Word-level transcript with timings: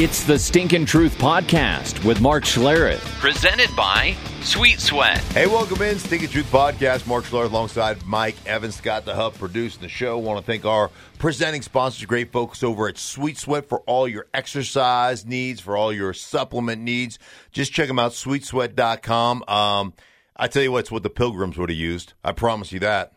It's 0.00 0.22
the 0.22 0.38
Stinkin' 0.38 0.86
Truth 0.86 1.18
Podcast 1.18 2.04
with 2.04 2.20
Mark 2.20 2.44
Schlereth, 2.44 3.00
presented 3.18 3.74
by 3.74 4.14
Sweet 4.42 4.78
Sweat. 4.78 5.18
Hey, 5.32 5.48
welcome 5.48 5.82
in. 5.82 5.98
Stinkin' 5.98 6.28
Truth 6.28 6.52
Podcast. 6.52 7.04
Mark 7.08 7.24
Schlereth 7.24 7.50
alongside 7.50 8.06
Mike 8.06 8.36
Evans, 8.46 8.76
Scott 8.76 9.04
the 9.04 9.16
Hub 9.16 9.34
producing 9.34 9.82
the 9.82 9.88
show. 9.88 10.16
Want 10.18 10.38
to 10.38 10.46
thank 10.46 10.64
our 10.64 10.92
presenting 11.18 11.62
sponsors, 11.62 12.06
great 12.06 12.30
folks 12.30 12.62
over 12.62 12.86
at 12.86 12.96
Sweet 12.96 13.38
Sweat 13.38 13.68
for 13.68 13.80
all 13.88 14.06
your 14.06 14.26
exercise 14.32 15.26
needs, 15.26 15.60
for 15.60 15.76
all 15.76 15.92
your 15.92 16.12
supplement 16.12 16.80
needs. 16.80 17.18
Just 17.50 17.72
check 17.72 17.88
them 17.88 17.98
out, 17.98 18.12
sweetsweat.com. 18.12 19.42
Um, 19.48 19.94
I 20.36 20.46
tell 20.46 20.62
you 20.62 20.70
what, 20.70 20.78
it's 20.78 20.92
what 20.92 21.02
the 21.02 21.10
pilgrims 21.10 21.58
would 21.58 21.70
have 21.70 21.76
used. 21.76 22.12
I 22.22 22.30
promise 22.30 22.70
you 22.70 22.78
that. 22.78 23.14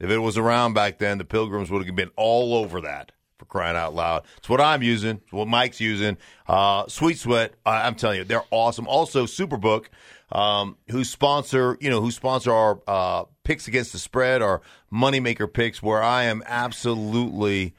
If 0.00 0.10
it 0.10 0.18
was 0.18 0.36
around 0.36 0.74
back 0.74 0.98
then, 0.98 1.18
the 1.18 1.24
pilgrims 1.24 1.70
would 1.70 1.86
have 1.86 1.94
been 1.94 2.10
all 2.16 2.56
over 2.56 2.80
that 2.80 3.12
for 3.38 3.44
crying 3.44 3.76
out 3.76 3.94
loud. 3.94 4.24
It's 4.38 4.48
what 4.48 4.60
I'm 4.60 4.82
using. 4.82 5.20
It's 5.22 5.32
what 5.32 5.48
Mike's 5.48 5.80
using. 5.80 6.16
Uh, 6.46 6.86
Sweet 6.88 7.18
Sweat. 7.18 7.54
I'm 7.64 7.94
telling 7.94 8.18
you, 8.18 8.24
they're 8.24 8.44
awesome. 8.50 8.86
Also, 8.88 9.26
Superbook, 9.26 9.86
um, 10.32 10.76
who 10.90 11.04
sponsor 11.04 11.76
you 11.80 11.90
know 11.90 12.00
who 12.00 12.10
sponsor 12.10 12.52
our 12.52 12.80
uh, 12.86 13.24
picks 13.44 13.68
against 13.68 13.92
the 13.92 13.98
spread, 13.98 14.42
our 14.42 14.62
moneymaker 14.92 15.52
picks, 15.52 15.82
where 15.82 16.02
I 16.02 16.24
am 16.24 16.42
absolutely 16.46 17.74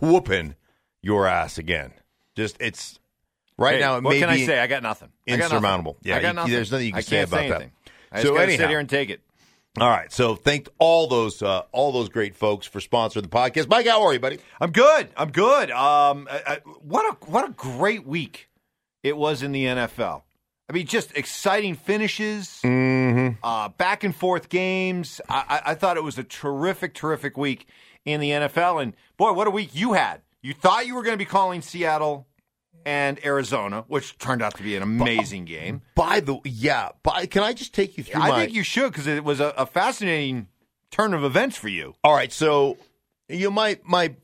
whooping 0.00 0.54
your 1.02 1.26
ass 1.26 1.58
again. 1.58 1.92
Just 2.34 2.56
it's 2.60 2.98
right 3.58 3.74
Hey, 3.74 3.80
now. 3.80 3.96
It 3.98 4.04
what 4.04 4.10
may 4.14 4.20
can 4.20 4.28
I 4.30 4.44
say? 4.44 4.58
I 4.60 4.66
got 4.66 4.82
nothing. 4.82 5.10
I 5.28 5.32
got 5.32 5.38
nothing. 5.38 5.56
insurmountable. 5.56 5.96
Yeah, 6.02 6.16
I 6.16 6.22
got 6.22 6.28
you- 6.28 6.34
nothing. 6.34 6.52
there's 6.52 6.72
nothing 6.72 6.86
you 6.86 6.92
can 6.92 6.98
I 6.98 7.02
say 7.02 7.22
about 7.22 7.36
that. 7.36 7.44
anything. 7.50 7.72
I 8.12 8.18
So 8.18 8.22
just 8.22 8.32
gotta 8.34 8.42
anyhow. 8.44 8.58
sit 8.62 8.70
here 8.70 8.78
and 8.78 8.88
take 8.88 9.10
it. 9.10 9.20
All 9.78 9.90
right. 9.90 10.10
So 10.10 10.36
thank 10.36 10.68
all 10.78 11.06
those 11.06 11.42
uh, 11.42 11.62
all 11.72 11.92
those 11.92 12.08
great 12.08 12.34
folks 12.34 12.66
for 12.66 12.80
sponsoring 12.80 13.22
the 13.22 13.28
podcast. 13.28 13.68
Mike, 13.68 13.86
how 13.86 14.02
are 14.04 14.12
you, 14.12 14.18
buddy? 14.20 14.38
I'm 14.60 14.70
good. 14.72 15.08
I'm 15.16 15.30
good. 15.30 15.70
Um, 15.70 16.26
I, 16.30 16.42
I, 16.46 16.56
what 16.80 17.04
a 17.12 17.16
what 17.30 17.48
a 17.48 17.52
great 17.52 18.06
week 18.06 18.48
it 19.02 19.16
was 19.16 19.42
in 19.42 19.52
the 19.52 19.64
NFL. 19.66 20.22
I 20.68 20.72
mean, 20.72 20.86
just 20.86 21.16
exciting 21.16 21.74
finishes, 21.76 22.60
Mm-hmm. 22.64 23.36
uh, 23.44 23.68
back 23.68 24.02
and 24.02 24.16
forth 24.16 24.48
games. 24.48 25.20
I, 25.28 25.60
I, 25.64 25.70
I 25.72 25.74
thought 25.74 25.96
it 25.96 26.02
was 26.02 26.18
a 26.18 26.24
terrific, 26.24 26.92
terrific 26.94 27.36
week 27.36 27.68
in 28.04 28.20
the 28.20 28.30
NFL. 28.30 28.82
And 28.82 28.94
boy, 29.16 29.32
what 29.32 29.46
a 29.46 29.50
week 29.50 29.70
you 29.74 29.92
had! 29.92 30.22
You 30.42 30.54
thought 30.54 30.86
you 30.86 30.94
were 30.94 31.02
going 31.02 31.14
to 31.14 31.18
be 31.18 31.24
calling 31.28 31.60
Seattle 31.60 32.26
and 32.86 33.22
Arizona, 33.26 33.84
which 33.88 34.16
turned 34.16 34.40
out 34.42 34.56
to 34.56 34.62
be 34.62 34.76
an 34.76 34.82
amazing 34.82 35.44
game. 35.44 35.82
By 35.96 36.20
the 36.20 36.38
yeah, 36.44 36.90
by 37.02 37.26
can 37.26 37.42
I 37.42 37.52
just 37.52 37.74
take 37.74 37.98
you 37.98 38.04
through 38.04 38.22
I 38.22 38.28
my 38.30 38.40
think 38.44 38.54
you 38.54 38.62
should 38.62 38.92
because 38.92 39.06
it 39.08 39.24
was 39.24 39.40
a, 39.40 39.52
a 39.58 39.66
fascinating 39.66 40.46
turn 40.92 41.12
of 41.12 41.24
events 41.24 41.56
for 41.56 41.68
you. 41.68 41.94
All 42.04 42.14
right, 42.14 42.32
so 42.32 42.78
you 43.28 43.50
might 43.50 43.84
my 43.84 44.14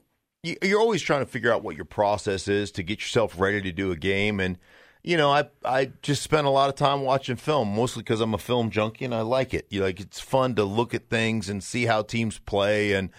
you- 0.45 0.57
you're 0.63 0.81
always 0.81 1.03
trying 1.03 1.21
to 1.21 1.27
figure 1.31 1.53
out 1.53 1.63
what 1.65 1.75
your 1.77 1.85
process 1.85 2.47
is 2.49 2.71
to 2.73 2.83
get 2.85 3.01
yourself 3.01 3.35
ready 3.39 3.61
to 3.61 3.73
do 3.73 3.91
a 3.91 3.97
game 3.97 4.41
and 4.41 4.59
you 5.05 5.17
know, 5.17 5.33
I 5.33 5.49
I 5.65 5.91
just 6.03 6.23
spend 6.23 6.47
a 6.47 6.51
lot 6.51 6.69
of 6.69 6.77
time 6.77 7.03
watching 7.03 7.35
film, 7.35 7.75
mostly 7.75 8.05
because 8.05 8.21
I'm 8.21 8.35
a 8.35 8.39
film 8.39 8.71
junkie 8.71 9.05
and 9.05 9.13
I 9.13 9.23
like 9.23 9.53
it. 9.53 9.67
You 9.69 9.83
like 9.83 9.99
it's 9.99 10.21
fun 10.21 10.55
to 10.55 10.63
look 10.65 10.95
at 10.95 11.11
things 11.11 11.49
and 11.49 11.65
see 11.65 11.87
how 11.87 12.03
teams 12.03 12.39
play 12.39 12.93
and 12.93 13.11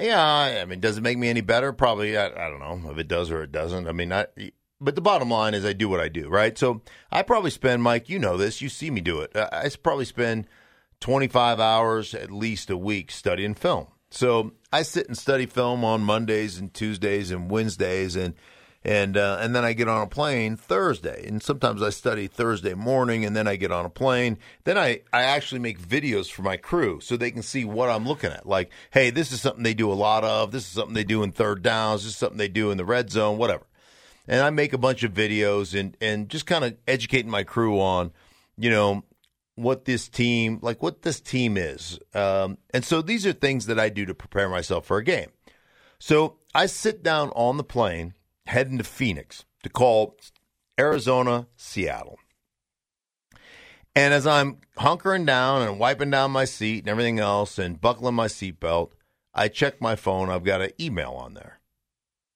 yeah, 0.00 0.60
I 0.60 0.64
mean, 0.64 0.80
does 0.80 0.96
it 0.98 1.02
make 1.02 1.18
me 1.18 1.28
any 1.28 1.42
better? 1.42 1.72
Probably. 1.72 2.16
I, 2.16 2.26
I 2.26 2.50
don't 2.50 2.58
know 2.58 2.90
if 2.90 2.98
it 2.98 3.06
does 3.06 3.30
or 3.30 3.42
it 3.44 3.52
doesn't. 3.52 3.86
I 3.86 3.92
mean, 3.92 4.12
I, 4.12 4.26
but 4.80 4.94
the 4.94 5.00
bottom 5.00 5.30
line 5.30 5.54
is 5.54 5.64
I 5.64 5.72
do 5.72 5.88
what 5.88 6.00
I 6.00 6.08
do, 6.08 6.28
right? 6.28 6.56
So 6.56 6.82
I 7.12 7.22
probably 7.22 7.50
spend, 7.50 7.82
Mike, 7.82 8.08
you 8.08 8.18
know 8.18 8.36
this, 8.36 8.62
you 8.62 8.68
see 8.68 8.90
me 8.90 9.00
do 9.00 9.20
it. 9.20 9.36
I, 9.36 9.70
probably 9.82 10.04
spend 10.04 10.46
25 11.00 11.60
hours 11.60 12.14
at 12.14 12.30
least 12.30 12.70
a 12.70 12.76
week 12.76 13.10
studying 13.10 13.54
film. 13.54 13.88
So 14.10 14.52
I 14.72 14.82
sit 14.82 15.06
and 15.06 15.16
study 15.16 15.46
film 15.46 15.84
on 15.84 16.02
Mondays 16.02 16.58
and 16.58 16.72
Tuesdays 16.72 17.30
and 17.30 17.50
Wednesdays 17.50 18.16
and 18.16 18.34
and 18.82 19.18
uh, 19.18 19.36
and 19.40 19.54
then 19.54 19.62
I 19.62 19.74
get 19.74 19.88
on 19.88 20.00
a 20.00 20.06
plane 20.06 20.56
Thursday. 20.56 21.26
And 21.26 21.42
sometimes 21.42 21.82
I 21.82 21.90
study 21.90 22.26
Thursday 22.26 22.72
morning 22.72 23.26
and 23.26 23.36
then 23.36 23.46
I 23.46 23.56
get 23.56 23.70
on 23.70 23.84
a 23.84 23.90
plane. 23.90 24.38
Then 24.64 24.78
I, 24.78 25.02
I 25.12 25.22
actually 25.22 25.60
make 25.60 25.78
videos 25.78 26.30
for 26.30 26.40
my 26.42 26.56
crew 26.56 26.98
so 27.00 27.16
they 27.16 27.30
can 27.30 27.42
see 27.42 27.64
what 27.66 27.90
I'm 27.90 28.06
looking 28.06 28.32
at. 28.32 28.46
Like, 28.46 28.70
hey, 28.90 29.10
this 29.10 29.32
is 29.32 29.42
something 29.42 29.62
they 29.62 29.74
do 29.74 29.92
a 29.92 29.94
lot 29.94 30.24
of. 30.24 30.50
This 30.50 30.64
is 30.64 30.70
something 30.70 30.94
they 30.94 31.04
do 31.04 31.22
in 31.22 31.30
third 31.30 31.62
downs. 31.62 32.04
This 32.04 32.12
is 32.12 32.18
something 32.18 32.38
they 32.38 32.48
do 32.48 32.70
in 32.70 32.78
the 32.78 32.86
red 32.86 33.10
zone, 33.10 33.36
whatever. 33.36 33.66
And 34.30 34.42
I 34.42 34.50
make 34.50 34.72
a 34.72 34.78
bunch 34.78 35.02
of 35.02 35.12
videos 35.12 35.78
and, 35.78 35.96
and 36.00 36.28
just 36.28 36.46
kind 36.46 36.64
of 36.64 36.76
educating 36.86 37.30
my 37.30 37.42
crew 37.42 37.80
on, 37.80 38.12
you 38.56 38.70
know, 38.70 39.02
what 39.56 39.84
this 39.84 40.08
team 40.08 40.58
like 40.62 40.82
what 40.82 41.02
this 41.02 41.20
team 41.20 41.56
is. 41.56 41.98
Um, 42.14 42.58
and 42.72 42.84
so 42.84 43.02
these 43.02 43.26
are 43.26 43.32
things 43.32 43.66
that 43.66 43.78
i 43.78 43.88
do 43.88 44.06
to 44.06 44.14
prepare 44.14 44.48
myself 44.48 44.86
for 44.86 44.98
a 44.98 45.04
game. 45.04 45.30
So 45.98 46.38
i 46.54 46.66
sit 46.66 47.02
down 47.02 47.30
on 47.30 47.56
the 47.56 47.64
plane 47.64 48.14
heading 48.46 48.78
to 48.78 48.84
phoenix 48.84 49.44
to 49.62 49.68
call 49.68 50.16
arizona 50.78 51.46
seattle. 51.56 52.18
And 53.94 54.14
as 54.14 54.26
i'm 54.26 54.58
hunkering 54.78 55.26
down 55.26 55.62
and 55.62 55.78
wiping 55.78 56.10
down 56.10 56.30
my 56.30 56.44
seat 56.46 56.80
and 56.80 56.88
everything 56.88 57.18
else 57.18 57.58
and 57.58 57.80
buckling 57.80 58.14
my 58.14 58.28
seatbelt 58.28 58.92
i 59.34 59.48
check 59.48 59.80
my 59.80 59.96
phone. 59.96 60.30
I've 60.30 60.44
got 60.44 60.62
an 60.62 60.70
email 60.80 61.12
on 61.12 61.34
there. 61.34 61.60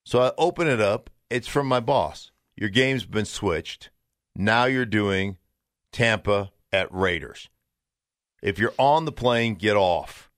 So 0.04 0.20
i 0.20 0.32
open 0.36 0.68
it 0.68 0.80
up 0.80 1.08
it's 1.30 1.48
from 1.48 1.66
my 1.66 1.80
boss 1.80 2.30
your 2.56 2.68
game's 2.68 3.04
been 3.04 3.24
switched 3.24 3.90
now 4.36 4.64
you're 4.64 4.84
doing 4.84 5.36
tampa 5.92 6.50
at 6.72 6.92
Raiders. 6.92 7.48
If 8.42 8.58
you're 8.58 8.74
on 8.78 9.04
the 9.04 9.12
plane, 9.12 9.54
get 9.54 9.76
off. 9.76 10.30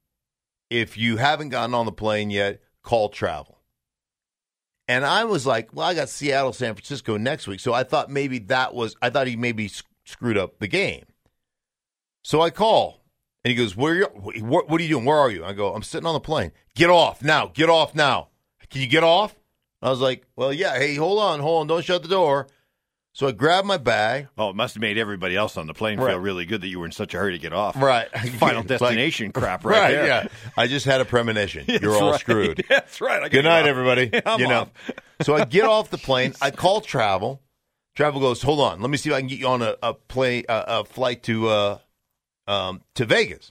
If 0.70 0.96
you 0.98 1.16
haven't 1.16 1.48
gotten 1.48 1.74
on 1.74 1.86
the 1.86 1.92
plane 1.92 2.30
yet, 2.30 2.60
call 2.82 3.08
travel. 3.08 3.58
And 4.86 5.04
I 5.04 5.24
was 5.24 5.46
like, 5.46 5.74
well, 5.74 5.86
I 5.86 5.94
got 5.94 6.08
Seattle, 6.08 6.52
San 6.52 6.74
Francisco 6.74 7.16
next 7.16 7.48
week. 7.48 7.58
So 7.58 7.72
I 7.72 7.82
thought 7.82 8.10
maybe 8.10 8.38
that 8.40 8.74
was, 8.74 8.94
I 9.02 9.10
thought 9.10 9.26
he 9.26 9.34
maybe 9.34 9.70
screwed 10.04 10.38
up 10.38 10.60
the 10.60 10.68
game. 10.68 11.06
So 12.22 12.40
I 12.40 12.50
call 12.50 13.02
and 13.44 13.50
he 13.50 13.56
goes, 13.56 13.76
where 13.76 13.92
are 13.92 13.96
you, 13.96 14.44
what, 14.44 14.68
what 14.68 14.80
are 14.80 14.84
you 14.84 14.90
doing? 14.90 15.04
Where 15.04 15.18
are 15.18 15.30
you? 15.30 15.44
I 15.44 15.54
go, 15.54 15.74
I'm 15.74 15.82
sitting 15.82 16.06
on 16.06 16.14
the 16.14 16.20
plane. 16.20 16.52
Get 16.74 16.90
off 16.90 17.22
now. 17.22 17.46
Get 17.46 17.70
off 17.70 17.94
now. 17.94 18.28
Can 18.70 18.82
you 18.82 18.88
get 18.88 19.02
off? 19.02 19.34
I 19.82 19.90
was 19.90 20.00
like, 20.00 20.26
well, 20.36 20.52
yeah. 20.52 20.76
Hey, 20.76 20.94
hold 20.96 21.18
on, 21.18 21.40
hold 21.40 21.60
on. 21.62 21.66
Don't 21.66 21.84
shut 21.84 22.02
the 22.02 22.08
door. 22.08 22.46
So 23.12 23.26
I 23.28 23.32
grabbed 23.32 23.66
my 23.66 23.78
bag. 23.78 24.28
Oh, 24.36 24.50
it 24.50 24.56
must 24.56 24.74
have 24.74 24.82
made 24.82 24.98
everybody 24.98 25.36
else 25.36 25.56
on 25.56 25.66
the 25.66 25.72
plane 25.72 25.98
Right. 25.98 26.10
feel 26.10 26.18
really 26.18 26.44
good 26.44 26.60
that 26.60 26.68
you 26.68 26.78
were 26.80 26.84
in 26.84 26.92
such 26.92 27.14
a 27.14 27.18
hurry 27.18 27.32
to 27.32 27.38
get 27.38 27.54
off. 27.54 27.74
Right. 27.74 28.10
Final 28.38 28.56
Like- 28.60 28.66
destination 28.66 29.32
crap 29.32 29.64
right, 29.64 29.90
there. 29.90 30.06
Yeah. 30.06 30.28
I 30.56 30.66
just 30.66 30.84
had 30.84 31.00
a 31.00 31.06
premonition. 31.06 31.64
You're 31.80 31.94
all 31.96 32.10
right. 32.10 32.20
screwed. 32.20 32.62
That's 32.68 33.00
right. 33.00 33.30
Good 33.30 33.44
night, 33.44 33.62
off. 33.62 33.66
everybody. 33.68 34.10
I'm 34.26 34.38
you 34.40 34.48
know. 34.48 34.68
so 35.22 35.34
I 35.34 35.46
get 35.46 35.64
off 35.64 35.88
the 35.88 35.96
plane. 35.98 36.34
I 36.42 36.50
call 36.50 36.82
travel. 36.82 37.40
Travel 37.94 38.20
goes, 38.20 38.42
hold 38.42 38.60
on. 38.60 38.82
Let 38.82 38.90
me 38.90 38.98
see 38.98 39.08
if 39.08 39.16
I 39.16 39.20
can 39.20 39.28
get 39.28 39.38
you 39.38 39.46
on 39.48 39.62
a, 39.62 39.76
a 39.82 39.94
play 39.94 40.44
a, 40.46 40.64
a 40.80 40.84
flight 40.84 41.22
to 41.22 41.48
uh, 41.48 41.78
um, 42.46 42.82
to 42.96 43.06
Vegas. 43.06 43.50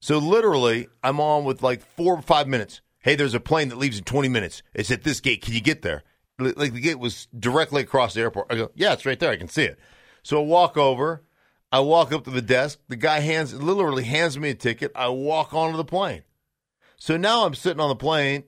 So 0.00 0.18
literally, 0.18 0.86
I'm 1.02 1.18
on 1.18 1.44
with 1.44 1.60
like 1.62 1.82
four 1.96 2.14
or 2.14 2.22
five 2.22 2.46
minutes. 2.46 2.80
Hey, 3.02 3.16
there's 3.16 3.34
a 3.34 3.40
plane 3.40 3.68
that 3.68 3.78
leaves 3.78 3.98
in 3.98 4.04
20 4.04 4.28
minutes. 4.28 4.62
It's 4.74 4.90
at 4.90 5.02
this 5.02 5.20
gate. 5.20 5.42
Can 5.42 5.54
you 5.54 5.60
get 5.60 5.82
there? 5.82 6.04
Like 6.38 6.72
the 6.72 6.80
gate 6.80 6.98
was 6.98 7.28
directly 7.38 7.82
across 7.82 8.14
the 8.14 8.20
airport. 8.20 8.46
I 8.50 8.56
go, 8.56 8.70
yeah, 8.74 8.92
it's 8.92 9.06
right 9.06 9.18
there. 9.18 9.30
I 9.30 9.36
can 9.36 9.48
see 9.48 9.64
it. 9.64 9.78
So 10.22 10.40
I 10.40 10.44
walk 10.44 10.76
over. 10.76 11.22
I 11.70 11.80
walk 11.80 12.12
up 12.12 12.24
to 12.24 12.30
the 12.30 12.42
desk. 12.42 12.78
The 12.88 12.96
guy 12.96 13.20
hands 13.20 13.54
literally 13.54 14.04
hands 14.04 14.38
me 14.38 14.50
a 14.50 14.54
ticket. 14.54 14.92
I 14.94 15.08
walk 15.08 15.54
onto 15.54 15.76
the 15.76 15.84
plane. 15.84 16.22
So 16.96 17.16
now 17.16 17.44
I'm 17.44 17.54
sitting 17.54 17.80
on 17.80 17.88
the 17.88 17.96
plane. 17.96 18.44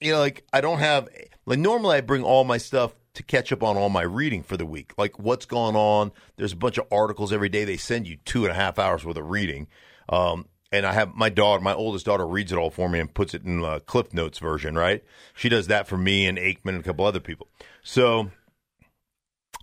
You 0.00 0.12
know, 0.12 0.18
like 0.20 0.44
I 0.52 0.60
don't 0.60 0.78
have 0.78 1.08
like 1.44 1.58
normally 1.58 1.96
I 1.96 2.00
bring 2.00 2.22
all 2.22 2.44
my 2.44 2.58
stuff 2.58 2.94
to 3.14 3.22
catch 3.24 3.52
up 3.52 3.64
on 3.64 3.76
all 3.76 3.88
my 3.88 4.02
reading 4.02 4.42
for 4.42 4.56
the 4.56 4.64
week. 4.64 4.92
Like 4.96 5.18
what's 5.18 5.44
going 5.44 5.74
on. 5.74 6.12
There's 6.36 6.52
a 6.52 6.56
bunch 6.56 6.78
of 6.78 6.86
articles 6.92 7.32
every 7.32 7.48
day. 7.48 7.64
They 7.64 7.76
send 7.76 8.06
you 8.06 8.16
two 8.24 8.44
and 8.44 8.52
a 8.52 8.54
half 8.54 8.78
hours 8.78 9.04
worth 9.04 9.16
of 9.16 9.28
reading. 9.28 9.66
Um, 10.08 10.46
and 10.70 10.86
I 10.86 10.92
have 10.92 11.14
my 11.14 11.28
daughter, 11.28 11.62
my 11.62 11.74
oldest 11.74 12.06
daughter, 12.06 12.26
reads 12.26 12.52
it 12.52 12.58
all 12.58 12.70
for 12.70 12.88
me 12.88 12.98
and 12.98 13.12
puts 13.12 13.34
it 13.34 13.44
in 13.44 13.60
the 13.60 13.80
Cliff 13.80 14.12
Notes 14.12 14.38
version. 14.38 14.76
Right? 14.76 15.04
She 15.34 15.48
does 15.48 15.66
that 15.68 15.86
for 15.86 15.96
me 15.96 16.26
and 16.26 16.38
Aikman 16.38 16.70
and 16.70 16.80
a 16.80 16.82
couple 16.82 17.04
other 17.04 17.20
people. 17.20 17.48
So 17.82 18.30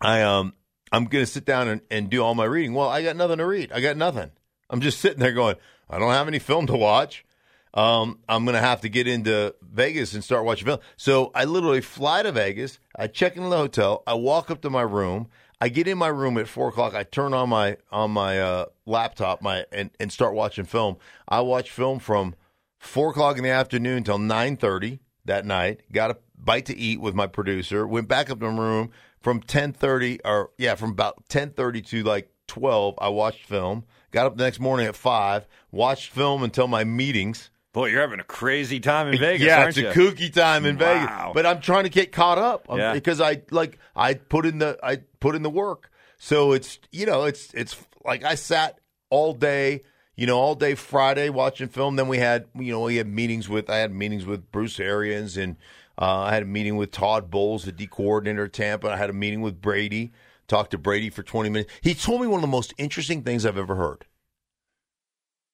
I 0.01 0.21
um 0.21 0.53
I'm 0.91 1.05
gonna 1.05 1.25
sit 1.25 1.45
down 1.45 1.67
and, 1.67 1.81
and 1.89 2.09
do 2.09 2.23
all 2.23 2.35
my 2.35 2.45
reading. 2.45 2.73
Well, 2.73 2.89
I 2.89 3.03
got 3.03 3.15
nothing 3.15 3.37
to 3.37 3.45
read. 3.45 3.71
I 3.71 3.81
got 3.81 3.97
nothing. 3.97 4.31
I'm 4.69 4.81
just 4.81 4.99
sitting 4.99 5.19
there 5.19 5.33
going, 5.33 5.55
I 5.89 5.99
don't 5.99 6.11
have 6.11 6.27
any 6.27 6.39
film 6.39 6.67
to 6.67 6.77
watch. 6.77 7.25
Um, 7.73 8.19
I'm 8.29 8.45
gonna 8.45 8.61
have 8.61 8.81
to 8.81 8.89
get 8.89 9.07
into 9.07 9.53
Vegas 9.61 10.13
and 10.13 10.23
start 10.23 10.45
watching 10.45 10.65
film. 10.65 10.79
So 10.95 11.31
I 11.35 11.43
literally 11.43 11.81
fly 11.81 12.23
to 12.23 12.31
Vegas. 12.31 12.79
I 12.95 13.07
check 13.07 13.35
into 13.35 13.49
the 13.49 13.57
hotel. 13.57 14.03
I 14.07 14.13
walk 14.13 14.49
up 14.49 14.61
to 14.61 14.69
my 14.69 14.81
room. 14.81 15.27
I 15.61 15.69
get 15.69 15.87
in 15.87 15.97
my 15.97 16.07
room 16.07 16.37
at 16.37 16.47
four 16.47 16.69
o'clock. 16.69 16.93
I 16.93 17.03
turn 17.03 17.33
on 17.33 17.49
my 17.49 17.77
on 17.91 18.11
my 18.11 18.39
uh, 18.39 18.65
laptop 18.85 19.41
my 19.41 19.65
and, 19.71 19.89
and 19.99 20.11
start 20.11 20.33
watching 20.33 20.65
film. 20.65 20.97
I 21.27 21.41
watch 21.41 21.71
film 21.71 21.99
from 21.99 22.35
four 22.77 23.11
o'clock 23.11 23.37
in 23.37 23.43
the 23.43 23.49
afternoon 23.49 23.97
until 23.97 24.17
nine 24.17 24.57
thirty 24.57 24.99
that 25.25 25.45
night. 25.45 25.81
Got 25.91 26.11
a 26.11 26.17
bite 26.37 26.65
to 26.67 26.77
eat 26.77 26.99
with 26.99 27.15
my 27.15 27.27
producer. 27.27 27.87
Went 27.87 28.07
back 28.07 28.29
up 28.29 28.39
to 28.39 28.51
my 28.51 28.61
room 28.61 28.91
from 29.21 29.39
ten 29.39 29.71
thirty 29.71 30.19
or 30.25 30.51
yeah, 30.57 30.75
from 30.75 30.91
about 30.91 31.27
ten 31.29 31.51
thirty 31.51 31.81
to 31.83 32.03
like 32.03 32.29
twelve. 32.47 32.95
I 32.99 33.09
watched 33.09 33.45
film. 33.45 33.85
Got 34.11 34.27
up 34.27 34.37
the 34.37 34.43
next 34.43 34.59
morning 34.59 34.87
at 34.87 34.95
five. 34.95 35.47
Watched 35.71 36.11
film 36.11 36.43
until 36.43 36.67
my 36.67 36.83
meetings 36.83 37.49
Boy, 37.75 37.87
you're 37.89 37.99
having 38.01 38.21
a 38.21 38.23
crazy 38.23 38.79
time 38.79 39.09
in 39.09 39.17
Vegas, 39.19 39.45
yeah, 39.45 39.67
it's 39.67 39.77
you? 39.77 39.89
a 39.89 39.93
kooky 39.93 40.33
time 40.33 40.65
in 40.65 40.77
Wow. 40.77 40.85
Vegas. 40.85 41.33
But 41.33 41.45
I'm 41.45 41.59
trying 41.59 41.83
to 41.83 41.89
get 41.89 42.13
caught 42.13 42.37
up 42.37 42.65
um, 42.69 42.79
Yeah. 42.79 42.93
because 42.93 43.19
I 43.19 43.41
like 43.51 43.77
I 43.95 44.13
put 44.13 44.45
in 44.45 44.59
the 44.59 44.79
I 44.81 44.99
put 45.19 45.35
in 45.35 45.43
the 45.43 45.49
work. 45.49 45.91
So 46.17 46.53
it's 46.53 46.79
you 46.93 47.05
know 47.05 47.25
it's 47.25 47.53
it's 47.53 47.75
like 48.05 48.23
I 48.23 48.35
sat 48.35 48.79
all 49.09 49.33
day, 49.33 49.83
you 50.15 50.25
know, 50.25 50.39
all 50.39 50.55
day 50.55 50.73
Friday 50.75 51.27
watching 51.29 51.67
film. 51.67 51.97
Then 51.97 52.07
we 52.07 52.17
had 52.17 52.45
you 52.55 52.71
know 52.71 52.79
we 52.83 52.95
had 52.95 53.07
meetings 53.07 53.49
with 53.49 53.69
I 53.69 53.79
had 53.79 53.91
meetings 53.91 54.25
with 54.25 54.49
Bruce 54.53 54.79
Arians 54.79 55.35
and 55.35 55.57
uh, 55.99 56.19
I 56.21 56.33
had 56.33 56.43
a 56.43 56.47
meeting 56.47 56.77
with 56.77 56.91
Todd 56.91 57.29
Bowles, 57.29 57.65
the 57.65 57.73
D 57.73 57.87
coordinator 57.87 58.45
at 58.45 58.53
Tampa. 58.53 58.89
I 58.89 58.95
had 58.95 59.09
a 59.09 59.13
meeting 59.13 59.41
with 59.41 59.61
Brady. 59.61 60.13
Talked 60.47 60.71
to 60.71 60.77
Brady 60.77 61.09
for 61.09 61.23
20 61.23 61.49
minutes. 61.49 61.73
He 61.81 61.93
told 61.93 62.21
me 62.21 62.27
one 62.27 62.37
of 62.37 62.41
the 62.41 62.47
most 62.47 62.73
interesting 62.77 63.23
things 63.23 63.45
I've 63.45 63.57
ever 63.57 63.75
heard. 63.75 64.05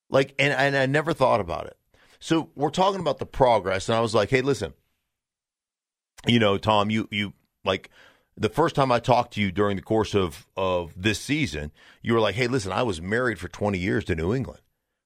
Like, 0.10 0.36
and, 0.38 0.54
and 0.54 0.76
I 0.76 0.86
never 0.86 1.14
thought 1.14 1.40
about 1.40 1.66
it. 1.68 1.78
So 2.22 2.52
we're 2.56 2.70
talking 2.70 3.02
about 3.02 3.18
the 3.18 3.26
progress, 3.26 3.90
and 3.90 3.98
I 3.98 4.00
was 4.00 4.14
like, 4.14 4.30
"Hey, 4.30 4.42
listen, 4.42 4.74
you 6.28 6.40
know, 6.40 6.58
Tom, 6.58 6.90
you 6.92 7.10
you 7.12 7.34
like 7.66 7.90
the 8.38 8.48
first 8.48 8.76
time 8.76 8.92
I 8.92 9.00
talked 9.00 9.34
to 9.34 9.42
you 9.42 9.52
during 9.52 9.76
the 9.76 9.82
course 9.82 10.14
of 10.16 10.46
of 10.56 10.94
this 10.96 11.20
season, 11.20 11.72
you 12.04 12.14
were 12.14 12.20
like, 12.20 12.36
"Hey, 12.36 12.48
listen, 12.48 12.72
I 12.72 12.84
was 12.84 13.02
married 13.02 13.40
for 13.40 13.48
20 13.48 13.78
years 13.80 14.06
to 14.06 14.16
New 14.16 14.34
England." 14.34 14.62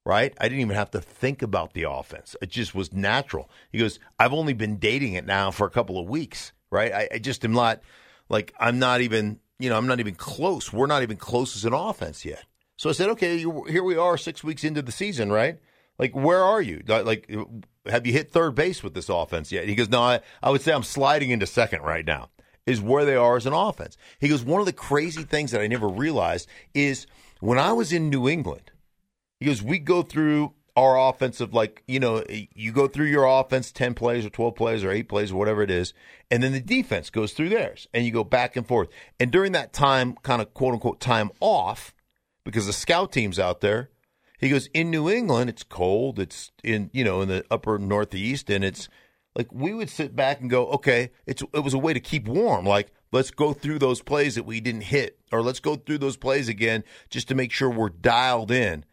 Right? 0.06 0.36
I 0.40 0.44
didn't 0.44 0.62
even 0.62 0.76
have 0.76 0.92
to 0.92 1.02
think 1.02 1.42
about 1.42 1.74
the 1.74 1.90
offense. 1.90 2.36
It 2.40 2.52
just 2.52 2.76
was 2.76 2.94
natural. 2.94 3.50
He 3.72 3.80
goes, 3.80 3.98
I've 4.20 4.34
only 4.34 4.54
been 4.54 4.78
dating 4.78 5.14
it 5.14 5.26
now 5.26 5.50
for 5.50 5.66
a 5.66 5.72
couple 5.72 5.98
of 5.98 6.08
weeks, 6.08 6.52
right? 6.70 6.94
I, 6.94 7.10
I 7.14 7.18
just 7.18 7.44
am 7.44 7.54
not 7.54 7.82
like 8.30 8.54
I'm 8.60 8.78
not 8.78 9.02
even, 9.02 9.40
you 9.58 9.68
know, 9.68 9.78
I'm 9.78 9.88
not 9.88 10.00
even 10.00 10.14
close. 10.14 10.72
We're 10.72 10.86
not 10.86 11.02
even 11.02 11.18
close 11.18 11.56
as 11.56 11.66
an 11.66 11.74
offense 11.74 12.24
yet. 12.24 12.44
So 12.78 12.92
I 12.92 12.94
said, 12.94 13.10
okay, 13.12 13.40
here 13.40 13.84
we 13.84 13.98
are, 13.98 14.16
six 14.16 14.44
weeks 14.44 14.64
into 14.64 14.84
the 14.84 14.92
season, 14.92 15.32
right? 15.32 15.58
Like, 15.98 16.14
where 16.14 16.44
are 16.44 16.62
you? 16.62 16.84
Like, 16.88 17.34
have 17.86 18.06
you 18.06 18.14
hit 18.14 18.32
third 18.32 18.56
base 18.56 18.84
with 18.84 18.94
this 18.94 19.10
offense 19.10 19.52
yet? 19.52 19.68
He 19.68 19.76
goes, 19.76 19.90
no, 19.90 20.02
I, 20.02 20.20
I 20.44 20.50
would 20.50 20.62
say 20.62 20.74
I'm 20.74 20.84
sliding 20.84 21.30
into 21.30 21.48
second 21.48 21.82
right 21.82 22.06
now. 22.06 22.30
Is 22.66 22.82
where 22.82 23.06
they 23.06 23.16
are 23.16 23.38
as 23.38 23.46
an 23.46 23.54
offense. 23.54 23.96
He 24.20 24.28
goes, 24.28 24.44
one 24.44 24.60
of 24.60 24.66
the 24.66 24.74
crazy 24.74 25.22
things 25.22 25.52
that 25.52 25.62
I 25.62 25.68
never 25.68 25.88
realized 25.88 26.50
is 26.74 27.06
when 27.40 27.60
I 27.60 27.74
was 27.74 27.94
in 27.94 28.10
New 28.10 28.28
England. 28.28 28.72
He 29.40 29.46
goes, 29.46 29.62
we 29.62 29.78
go 29.78 30.02
through 30.02 30.56
our 30.76 31.10
offensive, 31.10 31.54
like, 31.54 31.84
you 31.88 32.00
know, 32.00 32.24
you 32.28 32.72
go 32.72 32.88
through 32.88 33.06
your 33.06 33.26
offense 33.26 33.72
10 33.72 33.94
plays 33.94 34.26
or 34.26 34.30
12 34.30 34.56
plays 34.56 34.84
or 34.84 34.92
8 34.92 35.08
plays 35.08 35.32
or 35.32 35.36
whatever 35.36 35.62
it 35.62 35.72
is, 35.72 35.94
and 36.30 36.42
then 36.42 36.52
the 36.52 36.60
defense 36.60 37.10
goes 37.10 37.34
through 37.34 37.50
theirs, 37.50 37.88
and 37.94 38.06
you 38.06 38.12
go 38.12 38.24
back 38.24 38.56
and 38.56 38.68
forth. 38.68 38.90
And 39.20 39.32
during 39.32 39.54
that 39.54 39.72
time, 39.72 40.16
kind 40.24 40.42
of 40.42 40.54
quote 40.54 40.74
unquote 40.74 41.00
time 41.00 41.32
off, 41.40 41.94
because 42.44 42.66
the 42.66 42.74
scout 42.74 43.12
team's 43.12 43.40
out 43.40 43.62
there, 43.62 43.90
he 44.40 44.50
goes, 44.50 44.68
in 44.74 44.92
New 44.92 45.10
England, 45.10 45.50
it's 45.50 45.64
cold, 45.64 46.20
it's 46.20 46.52
in, 46.64 46.90
you 46.94 47.04
know, 47.04 47.22
in 47.22 47.30
the 47.30 47.46
upper 47.50 47.78
northeast, 47.78 48.50
and 48.50 48.64
it's 48.64 48.90
like 49.36 49.52
we 49.52 49.74
would 49.74 49.90
sit 49.90 50.16
back 50.16 50.42
and 50.42 50.50
go, 50.50 50.68
okay, 50.68 51.12
it's 51.26 51.44
it 51.54 51.64
was 51.64 51.74
a 51.74 51.80
way 51.80 51.94
to 51.94 52.00
keep 52.00 52.28
warm. 52.28 52.66
Like, 52.66 52.94
let's 53.12 53.32
go 53.32 53.54
through 53.54 53.80
those 53.80 54.02
plays 54.02 54.36
that 54.36 54.46
we 54.46 54.60
didn't 54.60 54.82
hit, 54.82 55.20
or 55.32 55.42
let's 55.42 55.60
go 55.60 55.76
through 55.76 56.00
those 56.00 56.18
plays 56.18 56.48
again 56.50 56.84
just 57.10 57.28
to 57.28 57.36
make 57.36 57.52
sure 57.52 57.70
we're 57.70 57.90
dialed 57.90 58.52
in 58.52 58.86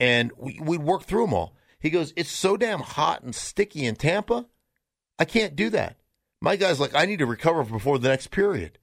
and 0.00 0.32
we, 0.36 0.58
we'd 0.60 0.82
work 0.82 1.04
through 1.04 1.24
them 1.26 1.34
all. 1.34 1.56
He 1.78 1.90
goes, 1.90 2.12
It's 2.16 2.30
so 2.30 2.56
damn 2.56 2.80
hot 2.80 3.22
and 3.22 3.34
sticky 3.34 3.86
in 3.86 3.96
Tampa. 3.96 4.46
I 5.18 5.24
can't 5.24 5.56
do 5.56 5.70
that. 5.70 5.98
My 6.40 6.56
guy's 6.56 6.80
like, 6.80 6.94
I 6.94 7.06
need 7.06 7.20
to 7.20 7.26
recover 7.26 7.64
before 7.64 7.98
the 7.98 8.08
next 8.08 8.30
period. 8.30 8.78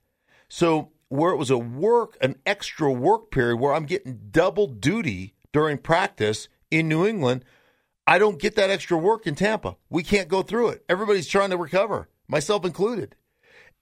So, 0.48 0.92
where 1.10 1.32
it 1.32 1.38
was 1.38 1.50
a 1.50 1.58
work, 1.58 2.18
an 2.22 2.38
extra 2.46 2.92
work 2.92 3.32
period 3.32 3.58
where 3.58 3.74
I'm 3.74 3.86
getting 3.86 4.30
double 4.32 4.68
duty 4.68 5.36
during 5.54 5.78
practice 5.78 6.48
in 6.70 6.88
New 6.88 7.06
England, 7.06 7.46
I 8.08 8.18
don't 8.18 8.40
get 8.40 8.56
that 8.56 8.70
extra 8.70 8.98
work 8.98 9.28
in 9.28 9.36
Tampa. 9.36 9.78
We 9.90 10.04
can't 10.04 10.28
go 10.28 10.42
through 10.42 10.70
it. 10.70 10.84
Everybody's 10.90 11.28
trying 11.28 11.52
to 11.52 11.58
recover, 11.58 12.10
myself 12.28 12.66
included. 12.66 13.16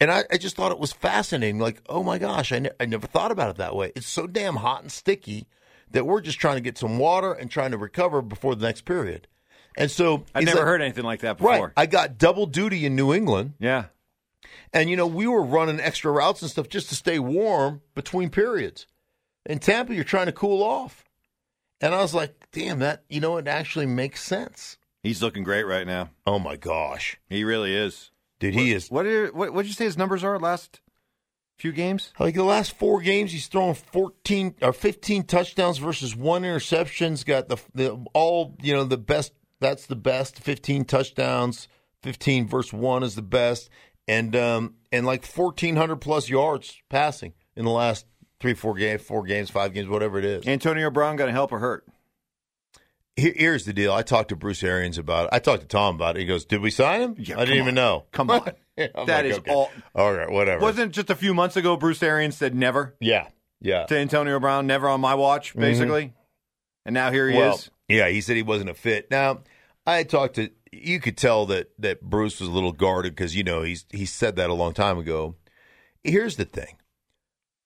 And 0.02 0.12
I, 0.12 0.24
I 0.32 0.38
just 0.38 0.56
thought 0.56 0.72
it 0.72 0.80
was 0.80 0.94
fascinating. 0.94 1.60
Like, 1.60 1.82
oh 1.90 2.04
my 2.04 2.18
gosh, 2.18 2.52
I, 2.52 2.60
ne- 2.60 2.72
I 2.80 2.86
never 2.86 3.08
thought 3.08 3.32
about 3.32 3.50
it 3.50 3.58
that 3.58 3.76
way. 3.76 3.92
It's 3.96 4.08
so 4.08 4.28
damn 4.28 4.58
hot 4.58 4.82
and 4.82 4.92
sticky 4.92 5.48
that 5.92 6.06
we're 6.06 6.22
just 6.22 6.40
trying 6.40 6.56
to 6.56 6.62
get 6.62 6.78
some 6.78 7.00
water 7.00 7.34
and 7.34 7.50
trying 7.50 7.72
to 7.72 7.78
recover 7.78 8.22
before 8.22 8.56
the 8.56 8.66
next 8.66 8.86
period. 8.86 9.28
And 9.78 9.90
so 9.90 10.26
I've 10.34 10.46
never 10.46 10.60
like, 10.60 10.68
heard 10.68 10.82
anything 10.82 11.04
like 11.04 11.22
that 11.22 11.38
before. 11.38 11.52
Right. 11.52 11.74
I 11.76 11.86
got 11.86 12.18
double 12.18 12.46
duty 12.46 12.86
in 12.86 12.96
New 12.96 13.14
England. 13.14 13.54
Yeah. 13.60 13.86
And, 14.74 14.90
you 14.90 14.96
know, 14.96 15.08
we 15.08 15.28
were 15.28 15.44
running 15.44 15.80
extra 15.80 16.12
routes 16.12 16.42
and 16.42 16.50
stuff 16.50 16.70
just 16.70 16.90
to 16.90 16.96
stay 16.96 17.20
warm 17.20 17.82
between 17.96 18.30
periods. 18.30 18.88
In 19.46 19.60
Tampa, 19.60 19.94
you're 19.94 20.04
trying 20.04 20.28
to 20.28 20.32
cool 20.32 20.64
off. 20.64 21.04
And 21.82 21.96
I 21.96 22.02
was 22.02 22.14
like, 22.14 22.48
damn, 22.52 22.80
that, 22.80 23.04
you 23.10 23.20
know, 23.20 23.38
it 23.38 23.48
actually 23.48 23.86
makes 23.86 24.24
sense. 24.24 24.78
He's 25.02 25.22
looking 25.22 25.44
great 25.44 25.64
right 25.64 25.88
now. 25.88 26.10
Oh 26.26 26.40
my 26.40 26.56
gosh. 26.56 27.18
He 27.30 27.44
really 27.44 27.76
is. 27.76 28.12
Dude, 28.40 28.54
he 28.54 28.74
is. 28.74 28.90
What 28.90 29.04
did 29.04 29.34
what 29.34 29.54
what 29.54 29.64
did 29.64 29.68
you 29.68 29.74
say 29.74 29.86
his 29.86 29.98
numbers 29.98 30.24
are 30.24 30.40
last 30.40 30.80
few 31.58 31.72
games? 31.72 32.14
Like 32.18 32.36
the 32.36 32.44
last 32.44 32.78
four 32.78 33.02
games, 33.02 33.32
he's 33.32 33.48
thrown 33.48 33.74
14 33.74 34.56
or 34.62 34.74
15 34.74 35.24
touchdowns 35.24 35.78
versus 35.78 36.16
one 36.16 36.44
interception's 36.44 37.24
got 37.24 37.50
the, 37.50 37.58
the 37.76 38.06
all, 38.14 38.56
you 38.62 38.74
know, 38.74 38.84
the 38.84 38.98
best. 38.98 39.34
That's 39.60 39.86
the 39.86 39.96
best. 39.98 40.40
15 40.40 40.86
touchdowns, 40.86 41.68
15 42.04 42.48
versus 42.48 42.72
one 42.72 43.04
is 43.04 43.16
the 43.16 43.22
best. 43.22 43.70
And, 44.08 44.36
um, 44.36 44.76
and 44.92 45.06
like 45.06 45.26
1,400 45.26 45.98
plus 45.98 46.30
yards 46.30 46.78
passing 46.90 47.34
in 47.56 47.66
the 47.66 47.72
last 47.72 48.06
three, 48.40 48.54
four 48.54 48.76
games, 48.76 49.02
four 49.02 49.24
games, 49.24 49.50
five 49.50 49.74
games, 49.74 49.88
whatever 49.88 50.18
it 50.20 50.26
is. 50.26 50.48
Antonio 50.48 50.90
Brown 50.90 51.16
going 51.16 51.28
to 51.30 51.34
help 51.34 51.52
or 51.52 51.60
hurt? 51.60 51.86
Here's 53.16 53.66
the 53.66 53.74
deal. 53.74 53.92
I 53.92 54.02
talked 54.02 54.30
to 54.30 54.38
Bruce 54.38 54.64
Arians 54.64 54.98
about 54.98 55.26
it. 55.26 55.30
I 55.34 55.40
talked 55.40 55.62
to 55.62 55.68
Tom 55.68 55.96
about 55.96 56.16
it. 56.16 56.22
He 56.22 56.26
goes, 56.26 56.46
Did 56.46 56.62
we 56.62 56.72
sign 56.72 57.02
him? 57.02 57.16
Yeah, 57.18 57.36
I 57.36 57.40
didn't 57.42 57.58
come 57.58 57.64
even 57.64 57.76
know. 57.76 58.06
Come 58.12 58.30
on. 58.32 58.52
That 58.78 58.96
like, 58.96 59.26
is 59.26 59.38
okay. 59.40 59.52
all- 59.52 59.70
All 59.94 60.14
right, 60.14 60.32
whatever. 60.32 60.62
Wasn't 60.62 60.92
it 60.92 60.94
just 60.94 61.10
a 61.10 61.16
few 61.16 61.34
months 61.34 61.58
ago 61.58 61.76
Bruce 61.76 62.02
Arians 62.02 62.38
said 62.38 62.56
never 62.56 62.96
yeah. 63.02 63.28
Yeah. 63.60 63.86
to 63.88 63.98
Antonio 63.98 64.40
Brown, 64.40 64.68
never 64.68 64.88
on 64.88 65.02
my 65.02 65.16
watch, 65.16 65.54
basically, 65.54 66.14
and 66.86 66.94
now 66.94 67.12
here 67.12 67.28
he 67.28 67.34
Mm-hmm. 67.34 67.42
Well, 67.42 67.56
is. 67.56 67.70
Yeah, 67.90 68.08
he 68.08 68.22
said 68.22 68.38
he 68.38 68.42
wasn't 68.42 68.70
a 68.70 68.74
fit. 68.74 69.12
Now, 69.12 69.40
I 69.86 70.04
talked 70.04 70.36
to 70.36 70.50
you 70.72 71.02
could 71.02 71.18
tell 71.18 71.46
that 71.48 71.72
that 71.80 72.02
Bruce 72.02 72.40
was 72.40 72.48
a 72.48 72.52
little 72.54 72.72
guarded 72.72 73.14
because 73.18 73.36
you 73.36 73.44
know 73.44 73.64
he's 73.64 73.84
he 73.92 74.06
said 74.06 74.38
that 74.38 74.50
a 74.50 74.54
long 74.54 74.72
time 74.74 74.98
ago. 74.98 75.36
Here's 76.06 76.38
the 76.38 76.46
thing, 76.46 76.78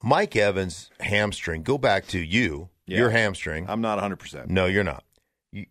Mike 0.04 0.36
Evans 0.36 0.92
hamstring. 1.00 1.64
Go 1.64 1.78
back 1.78 2.06
to 2.08 2.20
you. 2.20 2.70
Yeah. 2.86 3.00
Your 3.00 3.10
hamstring. 3.12 3.66
I'm 3.70 3.82
not 3.82 3.96
100. 3.96 4.18
percent 4.18 4.50
No, 4.50 4.66
you're 4.66 4.84
not. 4.84 5.06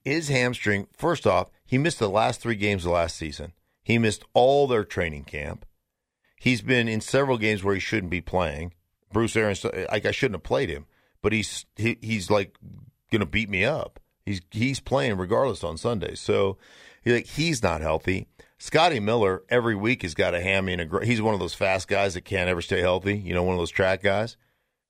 His 0.04 0.28
hamstring. 0.28 0.88
First 0.96 1.26
off, 1.26 1.50
he 1.66 1.76
missed 1.76 1.98
the 1.98 2.08
last 2.08 2.40
three 2.40 2.54
games 2.56 2.86
of 2.86 2.92
last 2.92 3.16
season. 3.16 3.52
He 3.82 3.98
missed 3.98 4.24
all 4.32 4.66
their 4.66 4.84
training 4.84 5.24
camp. 5.24 5.66
He's 6.40 6.62
been 6.62 6.88
in 6.88 7.00
several 7.00 7.36
games 7.36 7.62
where 7.62 7.74
he 7.74 7.80
shouldn't 7.80 8.10
be 8.10 8.20
playing. 8.20 8.72
Bruce 9.12 9.36
Arians, 9.36 9.64
like 9.64 10.06
I 10.06 10.10
shouldn't 10.10 10.36
have 10.36 10.42
played 10.42 10.70
him, 10.70 10.86
but 11.20 11.32
he's 11.32 11.66
he, 11.76 11.98
he's 12.00 12.30
like 12.30 12.56
going 13.10 13.20
to 13.20 13.26
beat 13.26 13.50
me 13.50 13.64
up. 13.64 14.00
He's 14.24 14.40
he's 14.50 14.80
playing 14.80 15.18
regardless 15.18 15.62
on 15.62 15.76
Sundays. 15.76 16.20
So 16.20 16.56
he, 17.04 17.12
like 17.12 17.26
he's 17.26 17.62
not 17.62 17.82
healthy. 17.82 18.28
Scotty 18.62 19.00
Miller 19.00 19.42
every 19.48 19.74
week 19.74 20.02
has 20.02 20.14
got 20.14 20.36
a 20.36 20.40
hammy 20.40 20.72
and 20.72 20.82
a. 20.82 20.84
gr- 20.84 21.02
He's 21.02 21.20
one 21.20 21.34
of 21.34 21.40
those 21.40 21.52
fast 21.52 21.88
guys 21.88 22.14
that 22.14 22.24
can't 22.24 22.48
ever 22.48 22.62
stay 22.62 22.80
healthy. 22.80 23.18
You 23.18 23.34
know, 23.34 23.42
one 23.42 23.54
of 23.54 23.58
those 23.58 23.72
track 23.72 24.04
guys. 24.04 24.36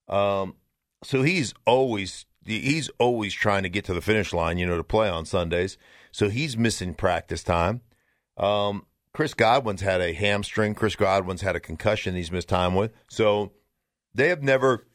Um, 0.08 0.56
so 1.02 1.22
he's 1.22 1.54
always 1.64 2.26
he's 2.44 2.90
always 2.98 3.32
trying 3.32 3.62
to 3.62 3.70
get 3.70 3.86
to 3.86 3.94
the 3.94 4.02
finish 4.02 4.34
line. 4.34 4.58
You 4.58 4.66
know, 4.66 4.76
to 4.76 4.84
play 4.84 5.08
on 5.08 5.24
Sundays. 5.24 5.78
So 6.10 6.28
he's 6.28 6.54
missing 6.54 6.92
practice 6.92 7.42
time. 7.42 7.80
Um, 8.36 8.84
Chris 9.14 9.32
Godwin's 9.32 9.80
had 9.80 10.02
a 10.02 10.12
hamstring. 10.12 10.74
Chris 10.74 10.94
Godwin's 10.94 11.40
had 11.40 11.56
a 11.56 11.60
concussion. 11.60 12.14
He's 12.14 12.30
missed 12.30 12.50
time 12.50 12.74
with. 12.74 12.92
So 13.08 13.52
they 14.14 14.28
have 14.28 14.42
never 14.42 14.86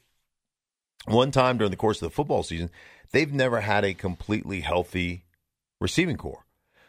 one 1.07 1.31
time 1.31 1.57
during 1.57 1.71
the 1.71 1.77
course 1.77 1.99
of 1.99 2.11
the 2.11 2.15
football 2.15 2.43
season 2.43 2.69
they've 3.11 3.33
never 3.33 3.61
had 3.61 3.83
a 3.83 3.95
completely 3.95 4.61
healthy 4.61 5.25
receiving 5.79 6.17
corps. 6.17 6.45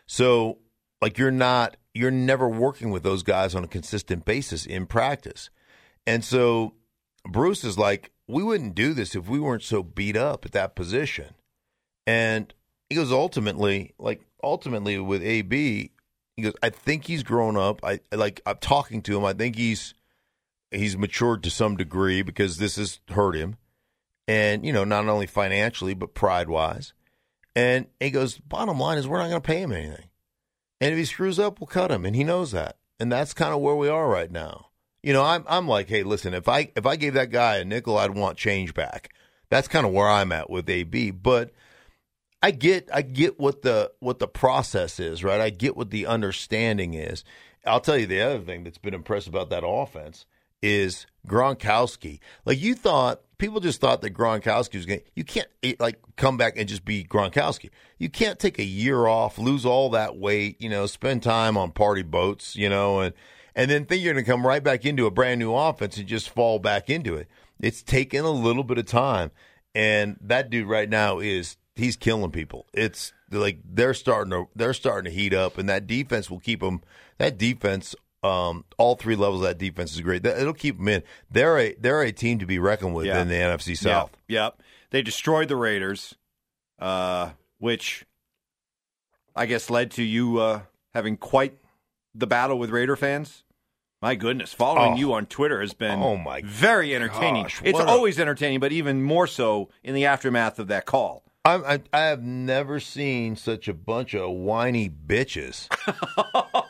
So 0.06 0.58
like 1.00 1.18
you're 1.18 1.30
not 1.30 1.76
you're 1.94 2.10
never 2.10 2.48
working 2.48 2.90
with 2.90 3.02
those 3.02 3.22
guys 3.22 3.54
on 3.54 3.64
a 3.64 3.68
consistent 3.68 4.24
basis 4.24 4.66
in 4.66 4.86
practice. 4.86 5.50
And 6.06 6.24
so 6.24 6.74
Bruce 7.28 7.64
is 7.64 7.76
like, 7.76 8.12
we 8.28 8.42
wouldn't 8.42 8.74
do 8.74 8.94
this 8.94 9.14
if 9.14 9.28
we 9.28 9.40
weren't 9.40 9.62
so 9.62 9.82
beat 9.82 10.16
up 10.16 10.44
at 10.44 10.52
that 10.52 10.76
position. 10.76 11.34
And 12.06 12.52
he 12.88 12.94
goes, 12.94 13.10
ultimately, 13.10 13.94
like 13.98 14.22
ultimately 14.42 14.98
with 14.98 15.22
AB, 15.22 15.90
he 16.36 16.42
goes, 16.42 16.54
I 16.62 16.70
think 16.70 17.04
he's 17.04 17.22
grown 17.22 17.56
up. 17.56 17.80
I 17.82 18.00
like 18.12 18.40
I'm 18.46 18.58
talking 18.58 19.02
to 19.02 19.16
him. 19.16 19.24
I 19.24 19.32
think 19.32 19.56
he's 19.56 19.94
he's 20.70 20.96
matured 20.96 21.42
to 21.42 21.50
some 21.50 21.76
degree 21.76 22.22
because 22.22 22.58
this 22.58 22.76
has 22.76 23.00
hurt 23.08 23.34
him. 23.34 23.56
And, 24.26 24.64
you 24.64 24.72
know, 24.72 24.84
not 24.84 25.08
only 25.08 25.26
financially, 25.26 25.94
but 25.94 26.14
pride 26.14 26.48
wise. 26.48 26.92
And 27.56 27.86
he 27.98 28.10
goes, 28.10 28.38
bottom 28.38 28.78
line 28.78 28.98
is 28.98 29.08
we're 29.08 29.18
not 29.18 29.30
going 29.30 29.40
to 29.40 29.46
pay 29.46 29.62
him 29.62 29.72
anything. 29.72 30.04
And 30.80 30.92
if 30.92 30.98
he 30.98 31.04
screws 31.04 31.38
up, 31.38 31.60
we'll 31.60 31.66
cut 31.66 31.90
him. 31.90 32.04
And 32.04 32.14
he 32.14 32.24
knows 32.24 32.52
that. 32.52 32.76
And 33.00 33.10
that's 33.10 33.34
kind 33.34 33.52
of 33.52 33.60
where 33.60 33.74
we 33.74 33.88
are 33.88 34.08
right 34.08 34.30
now. 34.30 34.66
You 35.02 35.12
know, 35.12 35.24
I'm 35.24 35.44
I'm 35.48 35.68
like, 35.68 35.88
hey, 35.88 36.02
listen, 36.02 36.34
if 36.34 36.48
I 36.48 36.70
if 36.76 36.84
I 36.84 36.96
gave 36.96 37.14
that 37.14 37.30
guy 37.30 37.56
a 37.56 37.64
nickel, 37.64 37.98
I'd 37.98 38.14
want 38.14 38.36
change 38.36 38.74
back. 38.74 39.12
That's 39.48 39.68
kind 39.68 39.86
of 39.86 39.92
where 39.92 40.08
I'm 40.08 40.32
at 40.32 40.50
with 40.50 40.68
AB. 40.68 41.12
But 41.12 41.52
I 42.42 42.50
get 42.50 42.88
I 42.92 43.02
get 43.02 43.38
what 43.38 43.62
the 43.62 43.92
what 44.00 44.18
the 44.18 44.28
process 44.28 44.98
is, 44.98 45.22
right? 45.22 45.40
I 45.40 45.50
get 45.50 45.76
what 45.76 45.90
the 45.90 46.06
understanding 46.06 46.94
is. 46.94 47.24
I'll 47.64 47.80
tell 47.80 47.96
you 47.96 48.06
the 48.06 48.20
other 48.20 48.40
thing 48.40 48.64
that's 48.64 48.78
been 48.78 48.94
impressive 48.94 49.34
about 49.34 49.50
that 49.50 49.66
offense 49.66 50.26
is 50.62 51.06
Gronkowski. 51.26 52.20
Like 52.44 52.60
you 52.60 52.74
thought, 52.74 53.20
people 53.38 53.60
just 53.60 53.80
thought 53.80 54.00
that 54.02 54.14
Gronkowski 54.14 54.74
was 54.74 54.86
going. 54.86 55.00
You 55.14 55.24
can't 55.24 55.48
eh, 55.62 55.74
like 55.78 56.00
come 56.16 56.36
back 56.36 56.54
and 56.56 56.68
just 56.68 56.84
be 56.84 57.04
Gronkowski. 57.04 57.70
You 57.98 58.08
can't 58.08 58.38
take 58.38 58.58
a 58.58 58.64
year 58.64 59.06
off, 59.06 59.38
lose 59.38 59.64
all 59.64 59.90
that 59.90 60.16
weight, 60.16 60.60
you 60.60 60.68
know, 60.68 60.86
spend 60.86 61.22
time 61.22 61.56
on 61.56 61.72
party 61.72 62.02
boats, 62.02 62.56
you 62.56 62.68
know, 62.68 63.00
and 63.00 63.14
and 63.54 63.70
then 63.70 63.86
think 63.86 64.02
you're 64.02 64.14
going 64.14 64.24
to 64.24 64.30
come 64.30 64.46
right 64.46 64.62
back 64.62 64.84
into 64.84 65.06
a 65.06 65.10
brand 65.10 65.40
new 65.40 65.54
offense 65.54 65.96
and 65.96 66.06
just 66.06 66.30
fall 66.30 66.58
back 66.58 66.88
into 66.88 67.16
it. 67.16 67.28
It's 67.60 67.82
taken 67.82 68.24
a 68.24 68.30
little 68.30 68.62
bit 68.62 68.78
of 68.78 68.86
time, 68.86 69.32
and 69.74 70.16
that 70.20 70.50
dude 70.50 70.68
right 70.68 70.88
now 70.88 71.18
is 71.18 71.56
he's 71.74 71.96
killing 71.96 72.30
people. 72.30 72.66
It's 72.72 73.12
like 73.30 73.58
they're 73.64 73.94
starting 73.94 74.30
to 74.30 74.48
they're 74.54 74.74
starting 74.74 75.10
to 75.10 75.16
heat 75.16 75.34
up, 75.34 75.58
and 75.58 75.68
that 75.68 75.86
defense 75.86 76.30
will 76.30 76.40
keep 76.40 76.60
them. 76.60 76.82
That 77.18 77.36
defense 77.36 77.96
um, 78.22 78.64
all 78.78 78.96
three 78.96 79.16
levels 79.16 79.42
of 79.42 79.48
that 79.48 79.58
defense 79.58 79.94
is 79.94 80.00
great. 80.00 80.24
It'll 80.26 80.52
keep 80.52 80.76
them 80.78 80.88
in. 80.88 81.02
They're 81.30 81.58
a 81.58 81.74
they're 81.74 82.02
a 82.02 82.12
team 82.12 82.38
to 82.40 82.46
be 82.46 82.58
reckoned 82.58 82.94
with 82.94 83.06
Yeah. 83.06 83.20
in 83.22 83.28
the 83.28 83.34
NFC 83.34 83.76
South. 83.76 84.10
Yep. 84.28 84.54
yep. 84.58 84.62
They 84.90 85.02
destroyed 85.02 85.48
the 85.48 85.56
Raiders, 85.56 86.14
uh, 86.78 87.30
which 87.58 88.04
I 89.36 89.46
guess 89.46 89.70
led 89.70 89.90
to 89.92 90.02
you 90.02 90.38
uh, 90.38 90.62
having 90.94 91.16
quite 91.16 91.58
the 92.14 92.26
battle 92.26 92.58
with 92.58 92.70
Raider 92.70 92.96
fans. 92.96 93.44
My 94.00 94.14
goodness, 94.14 94.52
following 94.52 94.92
Oh. 94.92 94.96
you 94.96 95.12
on 95.12 95.26
Twitter 95.26 95.60
has 95.60 95.74
been 95.74 96.00
Oh, 96.00 96.16
my 96.16 96.40
very 96.44 96.94
entertaining. 96.94 97.42
gosh, 97.44 97.60
it's 97.64 97.78
a- 97.80 97.84
always 97.86 98.18
entertaining, 98.20 98.60
but 98.60 98.70
even 98.72 99.02
more 99.02 99.26
so 99.26 99.70
in 99.82 99.94
the 99.94 100.06
aftermath 100.06 100.58
of 100.60 100.68
that 100.68 100.86
call. 100.86 101.24
I 101.44 101.80
I 101.92 102.00
have 102.00 102.22
never 102.22 102.78
seen 102.78 103.34
such 103.36 103.68
a 103.68 103.74
bunch 103.74 104.14
of 104.14 104.30
whiny 104.30 104.88
bitches. 104.90 105.66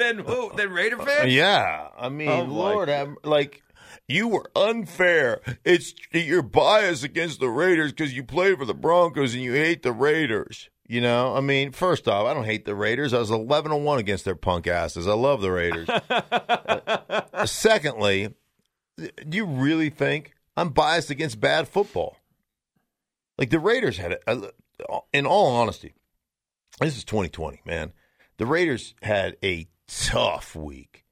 then 0.00 0.18
who? 0.18 0.52
Then 0.56 0.70
Raider 0.72 0.98
fans? 0.98 1.32
Yeah, 1.32 1.88
I 1.98 2.08
mean, 2.08 2.28
Oh, 2.28 2.44
boy. 2.46 2.52
Lord, 2.52 2.88
have, 2.88 3.16
like 3.24 3.62
you 4.08 4.28
were 4.28 4.50
unfair. 4.56 5.40
It's 5.64 5.94
you're 6.12 6.42
biased 6.42 7.04
against 7.04 7.40
the 7.40 7.48
Raiders 7.48 7.92
because 7.92 8.14
you 8.14 8.22
play 8.24 8.54
for 8.56 8.64
the 8.64 8.74
Broncos 8.74 9.34
and 9.34 9.42
you 9.42 9.52
hate 9.52 9.82
the 9.82 9.92
Raiders. 9.92 10.68
You 10.88 11.00
know, 11.00 11.36
I 11.36 11.40
mean, 11.40 11.70
first 11.70 12.08
off, 12.08 12.26
I 12.26 12.34
don't 12.34 12.44
hate 12.46 12.64
the 12.64 12.74
Raiders. 12.74 13.14
I 13.14 13.18
was 13.18 13.30
eleven 13.30 13.70
and 13.70 13.84
one 13.84 13.98
against 14.00 14.24
their 14.24 14.34
punk 14.34 14.66
asses. 14.66 15.06
I 15.06 15.12
love 15.14 15.40
the 15.40 15.52
Raiders. 15.52 15.88
Uh, 17.32 17.46
secondly, 17.46 18.34
do 18.98 19.36
you 19.36 19.46
really 19.46 19.88
think 19.88 20.34
I'm 20.56 20.70
biased 20.70 21.08
against 21.10 21.40
bad 21.40 21.68
football? 21.68 22.16
Like 23.38 23.48
the 23.50 23.58
Raiders 23.58 23.96
had 23.96 24.12
it. 24.12 24.22
In 25.12 25.24
all 25.26 25.46
honesty, 25.56 25.94
this 26.80 26.96
is 26.98 27.04
2020, 27.04 27.62
man. 27.64 27.92
The 28.36 28.44
Raiders 28.46 28.94
had 29.02 29.36
a 29.42 29.68
tough 29.90 30.54
week. 30.54 31.04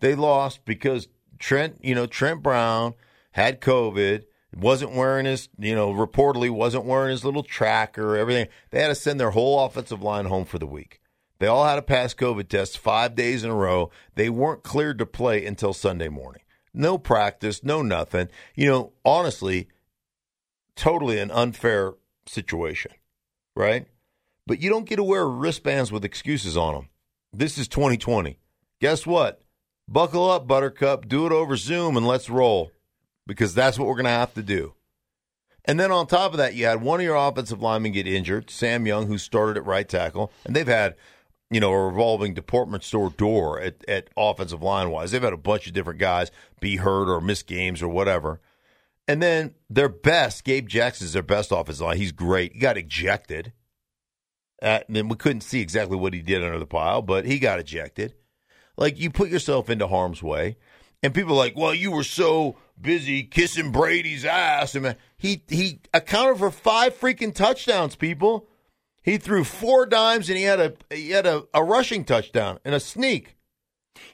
They 0.00 0.14
lost 0.14 0.64
because 0.64 1.08
Trent, 1.38 1.78
you 1.82 1.94
know, 1.94 2.06
Trent 2.06 2.42
Brown 2.42 2.94
had 3.32 3.60
COVID, 3.60 4.24
wasn't 4.56 4.94
wearing 4.94 5.26
his, 5.26 5.48
you 5.58 5.74
know, 5.74 5.92
reportedly 5.92 6.50
wasn't 6.50 6.84
wearing 6.84 7.10
his 7.10 7.24
little 7.24 7.42
tracker, 7.42 8.16
everything. 8.16 8.48
They 8.70 8.80
had 8.80 8.88
to 8.88 8.94
send 8.94 9.20
their 9.20 9.30
whole 9.30 9.64
offensive 9.64 10.02
line 10.02 10.26
home 10.26 10.44
for 10.44 10.58
the 10.58 10.66
week. 10.66 11.00
They 11.38 11.46
all 11.46 11.64
had 11.64 11.76
to 11.76 11.82
pass 11.82 12.14
COVID 12.14 12.48
tests 12.48 12.76
five 12.76 13.14
days 13.14 13.44
in 13.44 13.50
a 13.50 13.54
row. 13.54 13.90
They 14.14 14.28
weren't 14.28 14.62
cleared 14.62 14.98
to 14.98 15.06
play 15.06 15.46
until 15.46 15.72
Sunday 15.72 16.08
morning. 16.08 16.42
No 16.74 16.98
practice, 16.98 17.64
no 17.64 17.82
nothing. 17.82 18.28
You 18.54 18.68
know, 18.68 18.92
honestly, 19.04 19.68
totally 20.76 21.18
an 21.18 21.30
unfair 21.30 21.94
situation, 22.26 22.92
right? 23.56 23.86
But 24.46 24.60
you 24.60 24.68
don't 24.68 24.88
get 24.88 24.96
to 24.96 25.04
wear 25.04 25.26
wristbands 25.26 25.90
with 25.90 26.04
excuses 26.04 26.56
on 26.56 26.74
them. 26.74 26.88
This 27.32 27.58
is 27.58 27.68
2020. 27.68 28.38
Guess 28.80 29.06
what? 29.06 29.42
Buckle 29.88 30.30
up, 30.30 30.46
Buttercup. 30.46 31.08
Do 31.08 31.26
it 31.26 31.32
over 31.32 31.56
Zoom 31.56 31.96
and 31.96 32.06
let's 32.06 32.28
roll 32.28 32.72
because 33.26 33.54
that's 33.54 33.78
what 33.78 33.86
we're 33.86 33.94
going 33.94 34.04
to 34.04 34.10
have 34.10 34.34
to 34.34 34.42
do. 34.42 34.74
And 35.64 35.78
then 35.78 35.92
on 35.92 36.06
top 36.06 36.32
of 36.32 36.38
that, 36.38 36.54
you 36.54 36.64
had 36.64 36.82
one 36.82 37.00
of 37.00 37.04
your 37.04 37.16
offensive 37.16 37.62
linemen 37.62 37.92
get 37.92 38.06
injured, 38.06 38.50
Sam 38.50 38.86
Young, 38.86 39.06
who 39.06 39.18
started 39.18 39.56
at 39.56 39.66
right 39.66 39.88
tackle, 39.88 40.32
and 40.44 40.56
they've 40.56 40.66
had, 40.66 40.96
you 41.50 41.60
know, 41.60 41.70
a 41.70 41.86
revolving 41.86 42.34
department 42.34 42.82
store 42.82 43.10
door 43.10 43.60
at, 43.60 43.84
at 43.86 44.08
offensive 44.16 44.62
line 44.62 44.90
wise. 44.90 45.10
They've 45.10 45.22
had 45.22 45.32
a 45.32 45.36
bunch 45.36 45.66
of 45.66 45.72
different 45.72 46.00
guys 46.00 46.30
be 46.60 46.76
hurt 46.76 47.08
or 47.08 47.20
miss 47.20 47.42
games 47.42 47.82
or 47.82 47.88
whatever. 47.88 48.40
And 49.06 49.22
then 49.22 49.54
their 49.68 49.88
best, 49.88 50.44
Gabe 50.44 50.68
Jackson 50.68 51.04
is 51.04 51.12
their 51.12 51.22
best 51.22 51.52
offensive 51.52 51.86
line. 51.86 51.96
He's 51.98 52.12
great. 52.12 52.54
He 52.54 52.58
got 52.58 52.78
ejected. 52.78 53.52
Uh, 54.62 54.80
and 54.86 54.96
then 54.96 55.08
we 55.08 55.16
couldn't 55.16 55.40
see 55.42 55.60
exactly 55.60 55.96
what 55.96 56.12
he 56.14 56.20
did 56.22 56.42
under 56.44 56.58
the 56.58 56.66
pile, 56.66 57.00
but 57.02 57.24
he 57.24 57.38
got 57.38 57.58
ejected. 57.58 58.14
Like 58.76 58.98
you 58.98 59.10
put 59.10 59.30
yourself 59.30 59.70
into 59.70 59.86
harm's 59.86 60.22
way, 60.22 60.56
and 61.02 61.14
people 61.14 61.32
are 61.32 61.36
like, 61.36 61.56
"Well, 61.56 61.74
you 61.74 61.90
were 61.90 62.04
so 62.04 62.56
busy 62.80 63.22
kissing 63.24 63.72
Brady's 63.72 64.24
ass." 64.24 64.74
And 64.74 64.82
man, 64.84 64.96
he 65.16 65.42
he 65.48 65.80
accounted 65.94 66.38
for 66.38 66.50
five 66.50 66.98
freaking 66.98 67.34
touchdowns. 67.34 67.96
People, 67.96 68.48
he 69.02 69.16
threw 69.18 69.44
four 69.44 69.86
dimes 69.86 70.28
and 70.28 70.36
he 70.38 70.44
had 70.44 70.60
a 70.60 70.74
he 70.94 71.10
had 71.10 71.26
a, 71.26 71.44
a 71.54 71.62
rushing 71.64 72.04
touchdown 72.04 72.58
and 72.64 72.74
a 72.74 72.80
sneak. 72.80 73.36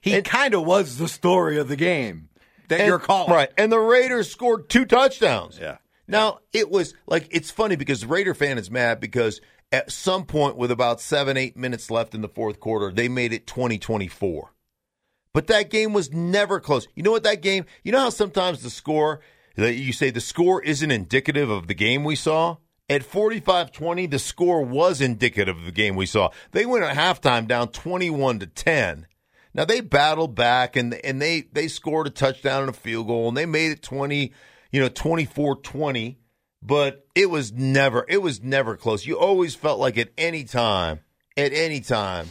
He 0.00 0.21
kind 0.23 0.55
of 0.55 0.65
was 0.65 0.99
the 0.99 1.09
story 1.09 1.59
of 1.59 1.69
the 1.69 1.76
game 1.76 2.29
that 2.69 2.81
And- 2.81 2.88
you're 2.88 2.99
calling. 2.99 3.33
right? 3.33 3.50
And 3.59 3.71
the 3.71 3.79
Raiders 3.79 4.31
scored 4.31 4.69
two 4.69 4.85
touchdowns. 4.85 5.59
Yeah. 5.61 5.79
Now 6.09 6.38
it 6.53 6.71
was 6.71 6.95
like 7.07 7.29
it's 7.31 7.50
funny 7.50 7.76
because 7.76 8.00
the 8.00 8.07
Raider 8.09 8.35
fan 8.35 8.59
is 8.59 8.71
mad 8.71 9.00
because 9.00 9.41
at 9.73 9.91
some 9.91 10.25
point 10.25 10.57
with 10.57 10.71
about 10.71 11.01
seven 11.01 11.37
eight 11.37 11.57
minutes 11.57 11.91
left 11.91 12.15
in 12.15 12.23
the 12.23 12.29
fourth 12.29 12.61
quarter 12.61 12.93
they 12.93 13.09
made 13.09 13.33
it 13.33 13.47
2024 13.47 14.53
but 15.37 15.49
that 15.49 15.69
game 15.69 15.93
was 15.93 16.11
never 16.15 16.61
close. 16.61 16.89
You 16.95 17.03
know 17.03 17.11
what 17.11 17.25
that 17.25 17.43
game 17.43 17.67
you 17.85 17.93
know 17.93 17.99
how 17.99 18.09
sometimes 18.09 18.63
the 18.63 18.71
score 18.71 19.21
you 19.59 19.93
say 19.93 20.09
the 20.09 20.19
score 20.19 20.63
isn't 20.63 20.91
indicative 20.91 21.51
of 21.51 21.67
the 21.67 21.75
game 21.75 22.05
we 22.05 22.17
saw? 22.17 22.57
At 22.89 23.03
45-20 23.03 24.11
the 24.11 24.19
score 24.19 24.63
was 24.63 25.03
indicative 25.03 25.59
of 25.59 25.67
the 25.67 25.73
game 25.73 25.95
we 25.95 26.07
saw. 26.07 26.31
They 26.53 26.65
went 26.65 26.85
at 26.85 26.97
halftime 26.97 27.47
down 27.47 27.69
21 27.69 28.39
to 28.39 28.47
10 28.47 29.07
now 29.53 29.67
they 29.67 29.83
battled 29.83 30.35
back 30.35 30.75
and 30.75 30.95
and 30.95 31.21
they 31.21 31.43
they 31.53 31.69
scored 31.69 32.07
a 32.07 32.11
touchdown 32.11 32.63
and 32.63 32.71
a 32.71 32.73
field 32.73 33.07
goal 33.07 33.29
and 33.29 33.37
they 33.37 33.45
made 33.45 33.73
it 33.73 33.83
20 33.83 34.33
you 34.73 34.81
know 34.81 34.89
24-20 34.89 36.17
but 36.63 37.07
it 37.15 37.31
was 37.31 37.53
never 37.53 38.05
it 38.09 38.23
was 38.23 38.43
never 38.43 38.77
close. 38.77 39.07
You 39.07 39.19
always 39.19 39.55
felt 39.55 39.79
like 39.79 39.99
at 39.99 40.11
any 40.19 40.45
time, 40.45 41.01
at 41.37 41.53
any 41.53 41.81
time, 41.81 42.31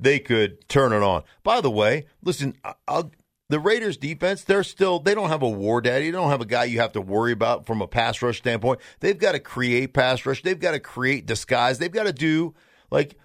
they 0.00 0.18
could 0.18 0.68
turn 0.68 0.92
it 0.92 1.02
on. 1.02 1.22
By 1.42 1.60
the 1.60 1.70
way, 1.70 2.06
listen, 2.22 2.56
I'll, 2.88 3.10
the 3.50 3.60
Raiders 3.60 3.96
defense, 3.96 4.42
they're 4.42 4.64
still 4.64 4.98
they 4.98 5.14
don't 5.14 5.28
have 5.28 5.42
a 5.42 5.48
war 5.48 5.80
daddy. 5.80 6.06
They 6.06 6.10
don't 6.10 6.30
have 6.30 6.40
a 6.40 6.46
guy 6.46 6.64
you 6.64 6.80
have 6.80 6.92
to 6.92 7.00
worry 7.00 7.32
about 7.32 7.66
from 7.66 7.82
a 7.82 7.86
pass 7.86 8.20
rush 8.22 8.38
standpoint. 8.38 8.80
They've 9.00 9.18
got 9.18 9.32
to 9.32 9.40
create 9.40 9.92
pass 9.92 10.24
rush. 10.24 10.42
They've 10.42 10.58
got 10.58 10.72
to 10.72 10.80
create 10.80 11.26
disguise. 11.26 11.78
They've 11.78 11.92
got 11.92 12.04
to 12.04 12.12
do 12.12 12.54
like 12.90 13.18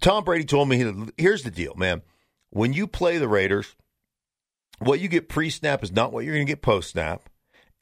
Tom 0.00 0.24
Brady 0.24 0.44
told 0.44 0.68
me. 0.68 1.08
Here's 1.16 1.42
the 1.42 1.50
deal, 1.50 1.74
man. 1.74 2.02
When 2.50 2.72
you 2.72 2.86
play 2.88 3.18
the 3.18 3.28
Raiders, 3.28 3.76
what 4.80 4.98
you 4.98 5.08
get 5.08 5.28
pre 5.28 5.48
snap 5.48 5.84
is 5.84 5.92
not 5.92 6.12
what 6.12 6.24
you're 6.24 6.34
going 6.34 6.46
to 6.46 6.50
get 6.50 6.62
post 6.62 6.90
snap 6.90 7.29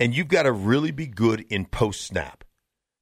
and 0.00 0.14
you've 0.14 0.28
got 0.28 0.44
to 0.44 0.52
really 0.52 0.90
be 0.90 1.06
good 1.06 1.44
in 1.48 1.66
post 1.66 2.02
snap. 2.02 2.44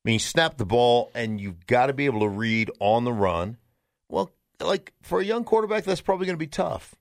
I 0.05 0.11
mean, 0.11 0.19
snap 0.19 0.57
the 0.57 0.65
ball, 0.65 1.11
and 1.15 1.41
you've 1.41 1.67
got 1.67 1.87
to 1.87 1.93
be 1.93 2.07
able 2.07 2.21
to 2.21 2.29
read 2.29 2.71
on 2.79 3.05
the 3.05 3.13
run. 3.13 3.57
Well, 4.09 4.31
like 4.61 4.93
for 5.03 5.21
a 5.21 5.25
young 5.25 5.45
quarterback, 5.45 5.85
that's 5.85 6.01
probably 6.01 6.27
going 6.27 6.37
to 6.37 6.39
be 6.39 6.47
tough. 6.47 6.95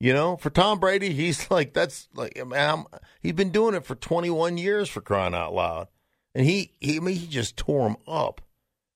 You 0.00 0.12
know, 0.12 0.36
for 0.36 0.50
Tom 0.50 0.78
Brady, 0.80 1.12
he's 1.14 1.50
like 1.50 1.72
that's 1.72 2.08
like 2.14 2.44
man, 2.46 2.84
he's 3.20 3.32
been 3.32 3.50
doing 3.50 3.74
it 3.74 3.84
for 3.84 3.94
21 3.94 4.58
years 4.58 4.88
for 4.88 5.00
crying 5.00 5.34
out 5.34 5.54
loud, 5.54 5.88
and 6.34 6.46
he 6.46 6.72
he 6.80 6.96
I 6.96 7.00
mean, 7.00 7.16
he 7.16 7.26
just 7.26 7.56
tore 7.56 7.88
him 7.88 7.96
up. 8.06 8.40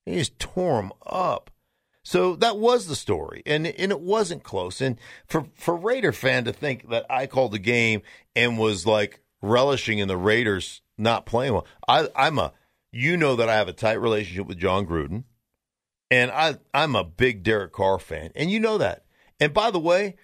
He 0.06 0.16
just 0.16 0.38
tore 0.38 0.80
him 0.80 0.92
up. 1.04 1.50
So 2.04 2.36
that 2.36 2.56
was 2.56 2.86
the 2.86 2.96
story, 2.96 3.42
and 3.44 3.66
and 3.66 3.92
it 3.92 4.00
wasn't 4.00 4.42
close. 4.42 4.80
And 4.80 4.96
for 5.26 5.46
for 5.54 5.76
Raider 5.76 6.12
fan 6.12 6.44
to 6.44 6.52
think 6.52 6.88
that 6.90 7.04
I 7.10 7.26
called 7.26 7.52
the 7.52 7.58
game 7.58 8.02
and 8.34 8.58
was 8.58 8.86
like 8.86 9.20
relishing 9.42 9.98
in 9.98 10.08
the 10.08 10.16
Raiders 10.16 10.82
not 10.96 11.26
playing 11.26 11.52
well, 11.52 11.66
I 11.86 12.08
I'm 12.16 12.38
a 12.38 12.52
you 12.90 13.16
know 13.16 13.36
that 13.36 13.48
I 13.48 13.56
have 13.56 13.68
a 13.68 13.72
tight 13.72 14.00
relationship 14.00 14.46
with 14.46 14.58
Jon 14.58 14.86
Gruden, 14.86 15.24
and 16.10 16.30
I 16.30 16.56
I'm 16.74 16.96
a 16.96 17.04
big 17.04 17.42
Derek 17.42 17.72
Carr 17.72 17.98
fan, 17.98 18.32
and 18.34 18.50
you 18.50 18.60
know 18.60 18.78
that. 18.78 19.04
And 19.40 19.54
by 19.54 19.70
the 19.70 19.78
way, 19.78 20.16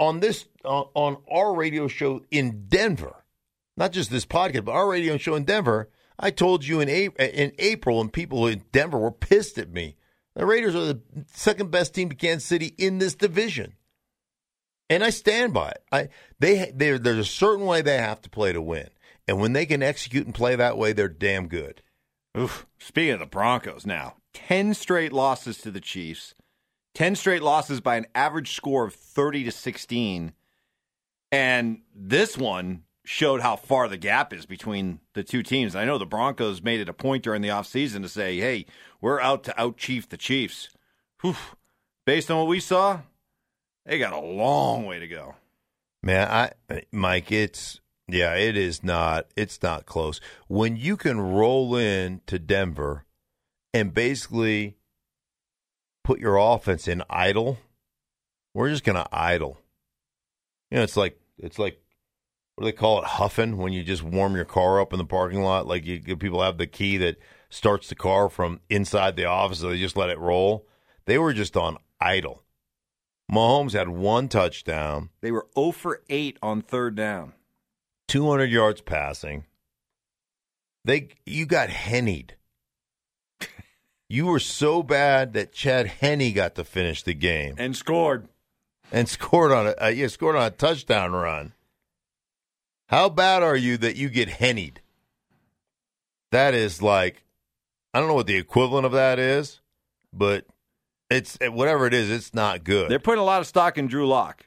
on 0.00 0.20
this 0.20 0.46
on 0.64 0.86
on 0.94 1.16
our 1.30 1.54
radio 1.54 1.88
show 1.88 2.24
in 2.30 2.66
Denver, 2.68 3.24
not 3.76 3.92
just 3.92 4.10
this 4.10 4.26
podcast, 4.26 4.64
but 4.64 4.72
our 4.72 4.88
radio 4.88 5.16
show 5.16 5.34
in 5.34 5.44
Denver, 5.44 5.90
I 6.18 6.30
told 6.30 6.64
you 6.64 6.80
in 6.80 6.88
April, 6.88 7.28
in 7.28 7.52
April, 7.58 8.00
and 8.00 8.12
people 8.12 8.46
in 8.46 8.64
Denver 8.72 8.98
were 8.98 9.12
pissed 9.12 9.58
at 9.58 9.70
me. 9.70 9.96
The 10.34 10.46
Raiders 10.46 10.74
are 10.74 10.86
the 10.86 11.00
second 11.32 11.70
best 11.70 11.94
team 11.94 12.08
to 12.08 12.16
Kansas 12.16 12.48
City 12.48 12.74
in 12.78 12.98
this 12.98 13.14
division, 13.14 13.74
and 14.94 15.04
I 15.04 15.10
stand 15.10 15.52
by 15.52 15.70
it. 15.70 15.82
I 15.90 16.08
they 16.38 16.72
they 16.74 16.96
there's 16.96 17.18
a 17.18 17.24
certain 17.24 17.66
way 17.66 17.82
they 17.82 17.98
have 17.98 18.22
to 18.22 18.30
play 18.30 18.52
to 18.52 18.62
win, 18.62 18.88
and 19.26 19.40
when 19.40 19.52
they 19.52 19.66
can 19.66 19.82
execute 19.82 20.26
and 20.26 20.34
play 20.34 20.56
that 20.56 20.78
way, 20.78 20.92
they're 20.92 21.08
damn 21.08 21.48
good. 21.48 21.82
Oof. 22.36 22.66
Speaking 22.78 23.14
of 23.14 23.20
the 23.20 23.26
Broncos 23.26 23.86
now, 23.86 24.14
10 24.34 24.74
straight 24.74 25.12
losses 25.12 25.58
to 25.58 25.70
the 25.70 25.80
Chiefs, 25.80 26.34
10 26.94 27.14
straight 27.14 27.42
losses 27.42 27.80
by 27.80 27.96
an 27.96 28.06
average 28.14 28.54
score 28.54 28.84
of 28.84 28.94
30 28.94 29.44
to 29.44 29.52
16. 29.52 30.32
And 31.30 31.80
this 31.94 32.36
one 32.36 32.84
showed 33.04 33.40
how 33.40 33.56
far 33.56 33.88
the 33.88 33.96
gap 33.96 34.32
is 34.32 34.46
between 34.46 35.00
the 35.14 35.22
two 35.22 35.42
teams. 35.42 35.76
I 35.76 35.84
know 35.84 35.98
the 35.98 36.06
Broncos 36.06 36.62
made 36.62 36.80
it 36.80 36.88
a 36.88 36.94
point 36.94 37.22
during 37.22 37.42
the 37.42 37.48
offseason 37.48 38.02
to 38.02 38.08
say, 38.08 38.38
hey, 38.38 38.66
we're 39.00 39.20
out 39.20 39.44
to 39.44 39.60
out 39.60 39.76
chief 39.76 40.08
the 40.08 40.16
Chiefs. 40.16 40.70
Whew. 41.20 41.36
Based 42.04 42.30
on 42.30 42.38
what 42.38 42.48
we 42.48 42.60
saw, 42.60 43.00
they 43.86 43.98
got 43.98 44.12
a 44.12 44.20
long 44.20 44.86
way 44.86 44.98
to 44.98 45.08
go. 45.08 45.34
Man, 46.02 46.28
I 46.28 46.82
Mike, 46.92 47.32
it's 47.32 47.80
yeah, 48.08 48.34
it 48.34 48.56
is 48.56 48.84
not 48.84 49.26
it's 49.36 49.62
not 49.62 49.86
close. 49.86 50.20
When 50.48 50.76
you 50.76 50.96
can 50.96 51.20
roll 51.20 51.76
in 51.76 52.20
to 52.26 52.38
Denver 52.38 53.04
and 53.72 53.94
basically 53.94 54.76
put 56.02 56.20
your 56.20 56.36
offense 56.36 56.86
in 56.86 57.02
idle, 57.08 57.58
we're 58.52 58.68
just 58.68 58.84
gonna 58.84 59.08
idle. 59.10 59.58
You 60.70 60.78
know, 60.78 60.84
it's 60.84 60.96
like 60.96 61.18
it's 61.38 61.58
like 61.58 61.80
what 62.54 62.64
do 62.64 62.70
they 62.70 62.76
call 62.76 63.00
it, 63.00 63.04
huffing 63.04 63.56
when 63.56 63.72
you 63.72 63.82
just 63.82 64.02
warm 64.02 64.36
your 64.36 64.44
car 64.44 64.80
up 64.80 64.92
in 64.92 64.98
the 64.98 65.04
parking 65.04 65.42
lot? 65.42 65.66
Like 65.66 65.84
you 65.84 66.16
people 66.16 66.42
have 66.42 66.58
the 66.58 66.66
key 66.66 66.98
that 66.98 67.16
starts 67.50 67.88
the 67.88 67.94
car 67.94 68.28
from 68.28 68.60
inside 68.70 69.16
the 69.16 69.24
office, 69.24 69.58
so 69.60 69.70
they 69.70 69.78
just 69.78 69.96
let 69.96 70.10
it 70.10 70.18
roll. 70.18 70.66
They 71.06 71.18
were 71.18 71.32
just 71.32 71.56
on 71.56 71.78
idle. 72.00 72.43
Mahomes 73.30 73.72
had 73.72 73.88
one 73.88 74.28
touchdown. 74.28 75.10
They 75.20 75.32
were 75.32 75.46
0 75.54 75.72
for 75.72 76.02
8 76.08 76.38
on 76.42 76.62
third 76.62 76.94
down. 76.94 77.32
200 78.08 78.50
yards 78.50 78.80
passing. 78.80 79.44
They 80.84 81.08
you 81.24 81.46
got 81.46 81.70
hennied. 81.70 82.32
you 84.08 84.26
were 84.26 84.38
so 84.38 84.82
bad 84.82 85.32
that 85.32 85.52
Chad 85.52 85.86
Henne 85.86 86.32
got 86.34 86.54
to 86.56 86.64
finish 86.64 87.02
the 87.02 87.14
game 87.14 87.54
and 87.56 87.74
scored 87.74 88.28
and 88.92 89.08
scored 89.08 89.50
on 89.50 89.68
a 89.68 89.74
uh, 89.82 89.88
yeah 89.88 90.08
scored 90.08 90.36
on 90.36 90.46
a 90.46 90.50
touchdown 90.50 91.12
run. 91.12 91.54
How 92.88 93.08
bad 93.08 93.42
are 93.42 93.56
you 93.56 93.78
that 93.78 93.96
you 93.96 94.10
get 94.10 94.28
hennied? 94.28 94.76
That 96.30 96.52
is 96.52 96.82
like 96.82 97.24
I 97.94 97.98
don't 97.98 98.08
know 98.08 98.14
what 98.14 98.26
the 98.26 98.36
equivalent 98.36 98.84
of 98.84 98.92
that 98.92 99.18
is, 99.18 99.60
but 100.12 100.44
it's 101.14 101.38
whatever 101.40 101.86
it 101.86 101.94
is, 101.94 102.10
it's 102.10 102.34
not 102.34 102.64
good. 102.64 102.90
They're 102.90 102.98
putting 102.98 103.20
a 103.20 103.24
lot 103.24 103.40
of 103.40 103.46
stock 103.46 103.78
in 103.78 103.86
Drew 103.86 104.06
Lock. 104.06 104.46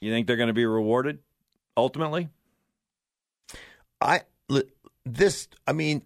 You 0.00 0.10
think 0.12 0.26
they're 0.26 0.36
going 0.36 0.48
to 0.48 0.54
be 0.54 0.66
rewarded 0.66 1.18
ultimately? 1.76 2.28
I 4.00 4.22
this 5.04 5.48
I 5.66 5.72
mean 5.72 6.02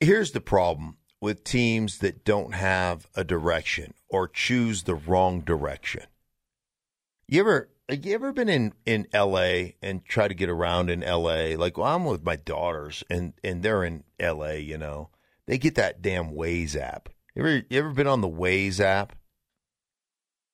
here's 0.00 0.32
the 0.32 0.40
problem 0.40 0.96
with 1.20 1.44
teams 1.44 1.98
that 1.98 2.24
don't 2.24 2.54
have 2.54 3.06
a 3.14 3.24
direction 3.24 3.94
or 4.08 4.26
choose 4.26 4.84
the 4.84 4.94
wrong 4.94 5.40
direction. 5.40 6.04
You 7.28 7.40
ever 7.40 7.68
you 7.90 8.14
ever 8.14 8.32
been 8.32 8.48
in 8.48 8.72
in 8.86 9.06
LA 9.12 9.72
and 9.82 10.04
try 10.04 10.28
to 10.28 10.34
get 10.34 10.48
around 10.48 10.88
in 10.88 11.00
LA? 11.00 11.56
Like 11.56 11.76
well, 11.76 11.94
I'm 11.94 12.04
with 12.04 12.24
my 12.24 12.36
daughters 12.36 13.04
and 13.10 13.34
and 13.44 13.62
they're 13.62 13.84
in 13.84 14.04
LA, 14.20 14.52
you 14.52 14.78
know. 14.78 15.10
They 15.46 15.58
get 15.58 15.74
that 15.74 16.00
damn 16.00 16.30
Waze 16.30 16.76
app. 16.76 17.08
You 17.34 17.42
ever, 17.42 17.62
you 17.70 17.78
ever 17.78 17.90
been 17.92 18.06
on 18.06 18.20
the 18.20 18.28
Waze 18.28 18.80
app? 18.80 19.14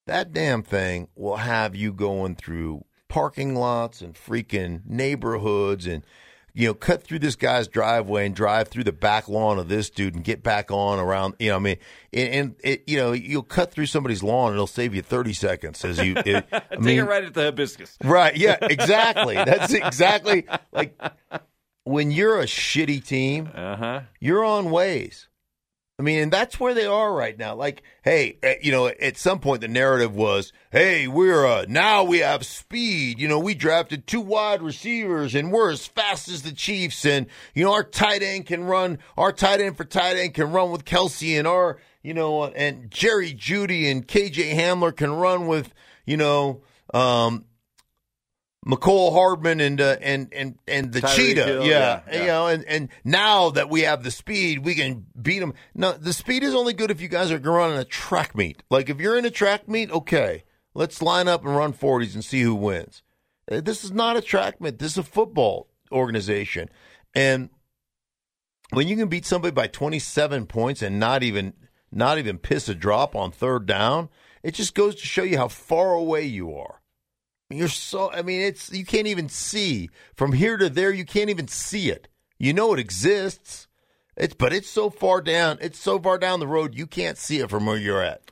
That 0.07 0.33
damn 0.33 0.63
thing 0.63 1.09
will 1.15 1.37
have 1.37 1.75
you 1.75 1.93
going 1.93 2.37
through 2.37 2.85
parking 3.09 3.55
lots 3.55 4.01
and 4.01 4.15
freaking 4.15 4.83
neighborhoods 4.87 5.87
and 5.87 6.05
you 6.55 6.67
know, 6.67 6.75
cut 6.75 7.05
through 7.05 7.21
this 7.21 7.37
guy's 7.37 7.69
driveway 7.69 8.27
and 8.27 8.35
drive 8.35 8.67
through 8.67 8.83
the 8.83 8.93
back 8.93 9.29
lawn 9.29 9.61
of 9.61 9.69
this 9.69 9.91
dude 9.91 10.17
and 10.17 10.25
get 10.25 10.43
back 10.43 10.73
on 10.73 10.99
around, 10.99 11.35
you 11.39 11.51
know, 11.51 11.57
I 11.57 11.59
mean, 11.61 11.77
and, 12.13 12.35
and 12.35 12.55
it, 12.65 12.83
you 12.89 12.97
know, 12.97 13.13
you'll 13.13 13.45
cut 13.45 13.71
through 13.71 13.87
somebody's 13.87 14.25
lawn 14.25 14.49
and 14.49 14.55
it'll 14.57 14.67
save 14.67 14.93
you 14.93 15.03
30 15.03 15.35
seconds 15.35 15.85
as 15.85 15.99
you, 15.99 16.15
it, 16.17 16.47
I 16.53 16.59
Take 16.59 16.81
mean, 16.81 16.99
it 16.99 17.03
right 17.03 17.23
at 17.23 17.35
the 17.35 17.43
hibiscus. 17.43 17.97
Right. 18.03 18.37
Yeah, 18.37 18.57
exactly. 18.63 19.37
That's 19.37 19.73
exactly 19.73 20.47
like 20.73 21.01
when 21.85 22.11
you're 22.11 22.41
a 22.41 22.47
shitty 22.47 23.07
team, 23.07 23.51
uh-huh. 23.55 24.01
you're 24.19 24.45
on 24.45 24.67
Waze. 24.67 25.27
I 25.99 26.05
mean, 26.05 26.21
and 26.21 26.33
that's 26.33 26.61
where 26.61 26.75
they 26.75 26.87
are 26.87 27.13
right 27.13 27.37
now. 27.37 27.57
Like, 27.57 27.83
hey, 28.03 28.39
eh, 28.45 28.55
you 28.63 28.71
know, 28.71 28.87
at 28.87 29.17
some 29.17 29.41
point 29.41 29.63
the 29.63 29.69
narrative 29.69 30.15
was, 30.15 30.53
hey, 30.71 31.09
we're 31.09 31.45
uh, 31.45 31.65
now 31.69 32.05
we 32.05 32.19
have 32.19 32.47
speed. 32.47 33.19
You 33.19 33.27
know, 33.27 33.41
we 33.41 33.55
drafted 33.55 34.07
two 34.07 34.21
wide 34.21 34.63
receivers 34.63 35.35
and 35.35 35.51
we're 35.51 35.73
as 35.73 35.89
fast 35.89 36.29
as 36.29 36.43
the 36.43 36.53
Chiefs, 36.53 37.05
and 37.05 37.27
you 37.53 37.65
know, 37.65 37.73
our 37.73 37.83
tight 37.83 38.23
end 38.23 38.47
can 38.47 38.65
run. 38.65 38.99
Our 39.17 39.33
tight 39.33 39.61
end 39.61 39.77
for 39.77 39.85
tight 39.85 40.17
end 40.17 40.35
can 40.35 40.53
run 40.53 40.71
with 40.71 40.85
Kelce 40.85 41.37
and 41.37 41.49
our 41.49 41.79
you 42.01 42.15
know, 42.15 42.45
and 42.45 42.91
Jerry 42.93 43.35
Jeudy 43.35 43.91
and 43.91 44.07
KJ 44.07 44.55
Hamler 44.55 44.95
can 44.95 45.13
run 45.13 45.49
with 45.49 45.75
you 46.07 46.17
know, 46.17 46.63
um, 46.95 47.45
Mecole 48.67 49.13
Hardman 49.13 49.61
and 49.61 49.81
uh, 49.81 49.97
and 50.03 50.33
and 50.33 50.59
and 50.67 50.93
the 50.93 51.01
cheetah, 51.01 51.45
Hill, 51.45 51.65
yeah, 51.65 52.03
yeah, 52.11 52.21
you 52.21 52.27
know, 52.27 52.47
and 52.49 52.65
and 52.65 52.89
now 53.05 53.51
that 53.51 53.71
we 53.71 53.83
have 53.83 54.03
the 54.03 54.11
speed, 54.11 54.65
we 54.65 54.75
can 54.75 55.07
beat 55.21 55.39
them. 55.39 55.55
No, 55.75 55.93
the 55.93 56.13
speed 56.13 56.43
is 56.43 56.55
only 56.55 56.73
good 56.73 56.91
if 56.91 57.01
you 57.01 57.09
guys 57.09 57.31
are 57.31 57.39
running 57.39 57.79
a 57.79 57.85
track 57.85 58.35
meet. 58.37 58.63
Like 58.69 58.91
if 58.91 59.01
you're 59.01 59.17
in 59.17 59.25
a 59.25 59.31
track 59.31 59.69
meet, 59.69 59.91
okay, 59.91 60.45
let's 60.75 61.01
line 61.01 61.29
up 61.29 61.45
and 61.45 61.57
run 61.57 61.73
forties 61.73 62.15
and 62.15 62.25
see 62.25 62.43
who 62.43 62.55
wins. 62.55 63.03
Uh, 63.51 63.61
this 63.61 63.85
is 63.85 63.93
not 63.93 64.17
a 64.17 64.21
track 64.21 64.61
meet. 64.61 64.79
This 64.79 64.93
is 64.93 64.99
a 64.99 65.03
football 65.03 65.69
organization, 65.93 66.69
and 67.15 67.51
when 68.71 68.89
you 68.89 68.97
can 68.97 69.09
beat 69.09 69.25
somebody 69.25 69.53
by 69.53 69.67
27 69.67 70.47
points 70.47 70.83
and 70.83 70.99
not 71.01 71.23
even 71.23 71.55
not 71.91 72.19
even 72.19 72.39
piss 72.39 72.69
a 72.69 72.75
drop 72.75 73.17
on 73.17 73.31
third 73.31 73.67
down, 73.67 74.09
it 74.43 74.55
just 74.55 74.75
goes 74.75 74.97
to 74.97 75.07
show 75.07 75.23
you 75.23 75.39
how 75.39 75.49
far 75.49 75.95
away 75.95 76.25
you 76.25 76.55
are. 76.55 76.83
You're 77.51 77.69
so, 77.69 78.13
I 78.13 78.23
mean, 78.23 78.41
it's, 78.43 78.71
you 78.71 78.85
can't 78.85 79.07
even 79.07 79.29
see 79.29 79.89
from 80.15 80.33
here 80.33 80.57
to 80.59 80.69
there, 80.69 80.93
you 80.93 81.05
can't 81.05 81.31
even 81.31 81.49
see 81.49 81.91
it. 81.91 82.09
You 82.39 82.53
know 82.53 82.75
it 82.75 82.79
exists. 82.79 83.69
It's, 84.17 84.35
but 84.35 84.53
it's 84.53 84.69
so 84.69 84.91
far 84.91 85.21
down, 85.23 85.59
it's 85.61 85.79
so 85.79 85.99
far 85.99 86.19
down 86.19 86.41
the 86.41 86.47
road, 86.47 86.75
you 86.75 86.87
can't 86.87 87.17
see 87.17 87.39
it 87.39 87.49
from 87.49 87.67
where 87.67 87.77
you're 87.77 88.03
at. 88.03 88.31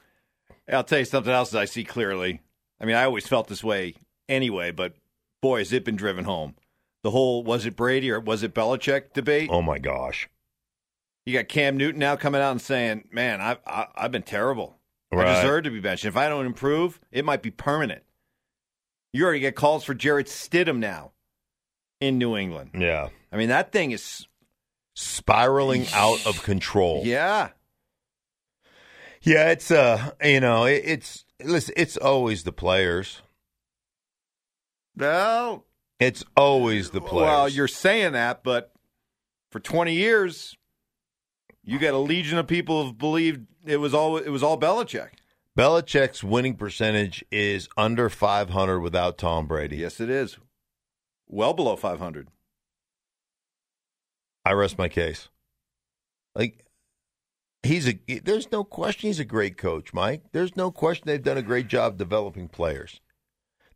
I'll 0.71 0.85
tell 0.85 0.99
you 0.99 1.05
something 1.05 1.33
else 1.33 1.51
that 1.51 1.61
I 1.61 1.65
see 1.65 1.85
clearly. 1.85 2.41
I 2.81 2.85
mean, 2.85 2.97
I 2.97 3.05
always 3.05 3.27
felt 3.27 3.49
this 3.49 3.65
way 3.65 3.95
anyway, 4.29 4.71
but 4.71 4.95
boy, 5.41 5.59
has 5.59 5.73
it 5.73 5.85
been 5.85 5.97
driven 5.97 6.25
home. 6.25 6.55
The 7.03 7.13
whole 7.13 7.45
was 7.45 7.67
it 7.67 7.77
Brady 7.77 8.11
or 8.11 8.19
was 8.19 8.43
it 8.43 8.53
Belichick 8.53 9.13
debate? 9.13 9.49
Oh 9.51 9.63
my 9.63 9.79
gosh. 9.79 10.29
You 11.25 11.33
got 11.33 11.49
Cam 11.49 11.77
Newton 11.77 12.01
now 12.01 12.17
coming 12.17 12.41
out 12.41 12.51
and 12.51 12.61
saying, 12.61 13.09
"Man, 13.13 13.41
I've 13.41 13.59
I, 13.67 13.77
have 13.77 13.89
i 13.95 14.03
have 14.03 14.13
been 14.13 14.23
terrible. 14.23 14.77
Right. 15.13 15.29
I 15.29 15.41
deserve 15.41 15.65
to 15.65 15.71
be 15.71 15.81
benched. 15.81 16.05
If 16.05 16.17
I 16.17 16.29
don't 16.29 16.47
improve, 16.47 16.99
it 17.13 17.25
might 17.25 17.43
be 17.43 17.51
permanent." 17.51 18.03
You 19.17 19.25
already 19.25 19.41
get 19.41 19.55
calls 19.55 19.83
for 19.83 19.95
Jarrett 19.95 20.27
Stidham 20.27 20.79
now 20.79 21.13
in 22.03 22.19
New 22.19 22.37
England. 22.37 22.73
Yeah. 22.75 23.09
I 23.33 23.37
mean, 23.39 23.49
that 23.49 23.73
thing 23.73 23.93
is 23.93 24.27
spiraling 24.95 25.87
out 25.95 26.27
of 26.27 26.43
control. 26.43 27.01
Yeah. 27.03 27.49
Yeah, 29.23 29.51
it's 29.53 29.71
uh, 29.71 30.11
you 30.23 30.41
know, 30.41 30.67
it, 30.67 30.83
it's 30.85 31.25
listen, 31.43 31.73
it's 31.79 31.97
always 31.97 32.45
the 32.45 32.53
players. 32.53 33.23
Well, 34.95 35.65
it's 35.99 36.23
always 36.37 36.91
the 36.91 37.01
players. 37.01 37.27
Well, 37.27 37.49
you're 37.49 37.69
saying 37.69 38.13
that, 38.13 38.45
but 38.45 38.73
for 39.51 39.61
20 39.61 39.95
years, 39.95 40.57
you 41.65 41.79
got 41.79 41.95
a 41.95 41.99
legion 41.99 42.37
of 42.37 42.47
people 42.47 42.85
who've 42.85 42.99
believed 42.99 43.47
it 43.65 43.79
was 43.79 43.95
all 43.95 44.19
it 44.19 44.29
was 44.29 44.43
all 44.43 44.61
Belichick. 44.61 45.09
Belichick's 45.57 46.23
winning 46.23 46.55
percentage 46.55 47.25
is 47.31 47.69
under 47.79 48.11
500 48.11 48.81
without 48.81 49.17
Tom 49.17 49.47
Brady. 49.47 49.79
Yes, 49.79 50.01
it 50.01 50.11
is. 50.11 50.37
Well 51.27 51.55
below 51.55 51.77
500. 51.77 52.29
I 54.45 54.53
rest 54.53 54.77
my 54.79 54.89
case. 54.89 55.29
Like 56.35 56.67
he's 57.63 57.89
a 57.89 57.99
there's 58.23 58.53
no 58.53 58.63
question 58.63 59.09
he's 59.09 59.19
a 59.19 59.25
great 59.25 59.57
coach, 59.57 59.95
Mike. 59.95 60.25
There's 60.33 60.57
no 60.57 60.71
question 60.71 61.05
they've 61.07 61.23
done 61.23 61.39
a 61.39 61.43
great 61.43 61.69
job 61.69 61.97
developing 61.97 62.49
players. 62.49 63.01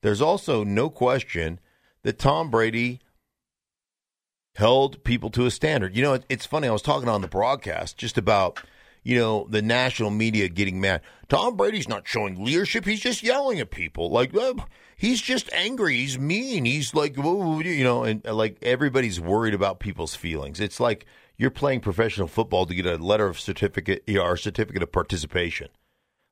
There's 0.02 0.20
also 0.20 0.62
no 0.62 0.90
question 0.90 1.60
that 2.02 2.18
Tom 2.18 2.50
Brady 2.50 3.00
held 4.56 5.02
people 5.02 5.30
to 5.30 5.46
a 5.46 5.50
standard. 5.50 5.96
You 5.96 6.02
know, 6.02 6.18
it's 6.28 6.46
funny. 6.46 6.68
I 6.68 6.72
was 6.72 6.82
talking 6.82 7.08
on 7.08 7.22
the 7.22 7.28
broadcast 7.28 7.96
just 7.96 8.18
about 8.18 8.60
you 9.02 9.18
know, 9.18 9.46
the 9.48 9.62
national 9.62 10.10
media 10.10 10.48
getting 10.48 10.80
mad. 10.80 11.00
Tom 11.28 11.56
Brady's 11.56 11.88
not 11.88 12.06
showing 12.06 12.44
leadership. 12.44 12.84
He's 12.84 13.00
just 13.00 13.22
yelling 13.22 13.60
at 13.60 13.70
people. 13.70 14.10
Like, 14.10 14.34
uh, 14.36 14.54
he's 14.96 15.20
just 15.20 15.50
angry. 15.52 15.96
He's 15.96 16.18
mean. 16.18 16.64
He's 16.64 16.94
like, 16.94 17.16
you 17.16 17.84
know, 17.84 18.04
and 18.04 18.24
like 18.24 18.58
everybody's 18.62 19.20
worried 19.20 19.54
about 19.54 19.80
people's 19.80 20.14
feelings. 20.14 20.60
It's 20.60 20.80
like 20.80 21.06
you're 21.36 21.50
playing 21.50 21.80
professional 21.80 22.28
football 22.28 22.66
to 22.66 22.74
get 22.74 22.86
a 22.86 22.96
letter 22.96 23.26
of 23.26 23.40
certificate 23.40 24.04
or 24.08 24.36
certificate 24.36 24.82
of 24.82 24.92
participation. 24.92 25.68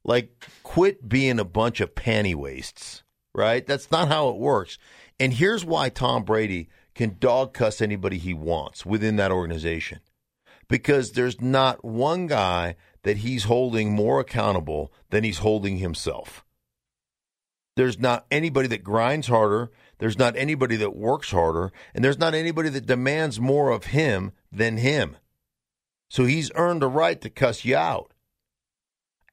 Like, 0.04 0.46
quit 0.62 1.08
being 1.08 1.38
a 1.38 1.44
bunch 1.44 1.80
of 1.80 1.94
panty 1.94 2.34
wastes, 2.34 3.02
right? 3.34 3.66
That's 3.66 3.90
not 3.90 4.08
how 4.08 4.28
it 4.28 4.36
works. 4.36 4.78
And 5.18 5.32
here's 5.32 5.64
why 5.64 5.88
Tom 5.88 6.24
Brady 6.24 6.68
can 6.94 7.16
dog 7.18 7.52
cuss 7.52 7.80
anybody 7.80 8.18
he 8.18 8.34
wants 8.34 8.86
within 8.86 9.16
that 9.16 9.32
organization 9.32 10.00
because 10.68 11.12
there's 11.12 11.40
not 11.40 11.84
one 11.84 12.26
guy 12.26 12.76
that 13.02 13.18
he's 13.18 13.44
holding 13.44 13.92
more 13.92 14.20
accountable 14.20 14.92
than 15.10 15.24
he's 15.24 15.38
holding 15.38 15.78
himself. 15.78 16.44
There's 17.76 17.98
not 17.98 18.26
anybody 18.30 18.68
that 18.68 18.82
grinds 18.82 19.28
harder. 19.28 19.70
There's 19.98 20.18
not 20.18 20.36
anybody 20.36 20.76
that 20.76 20.96
works 20.96 21.30
harder. 21.30 21.72
And 21.94 22.04
there's 22.04 22.18
not 22.18 22.34
anybody 22.34 22.68
that 22.70 22.86
demands 22.86 23.40
more 23.40 23.70
of 23.70 23.86
him 23.86 24.32
than 24.50 24.78
him. 24.78 25.16
So 26.10 26.24
he's 26.24 26.50
earned 26.54 26.82
a 26.82 26.88
right 26.88 27.20
to 27.20 27.30
cuss 27.30 27.64
you 27.64 27.76
out. 27.76 28.12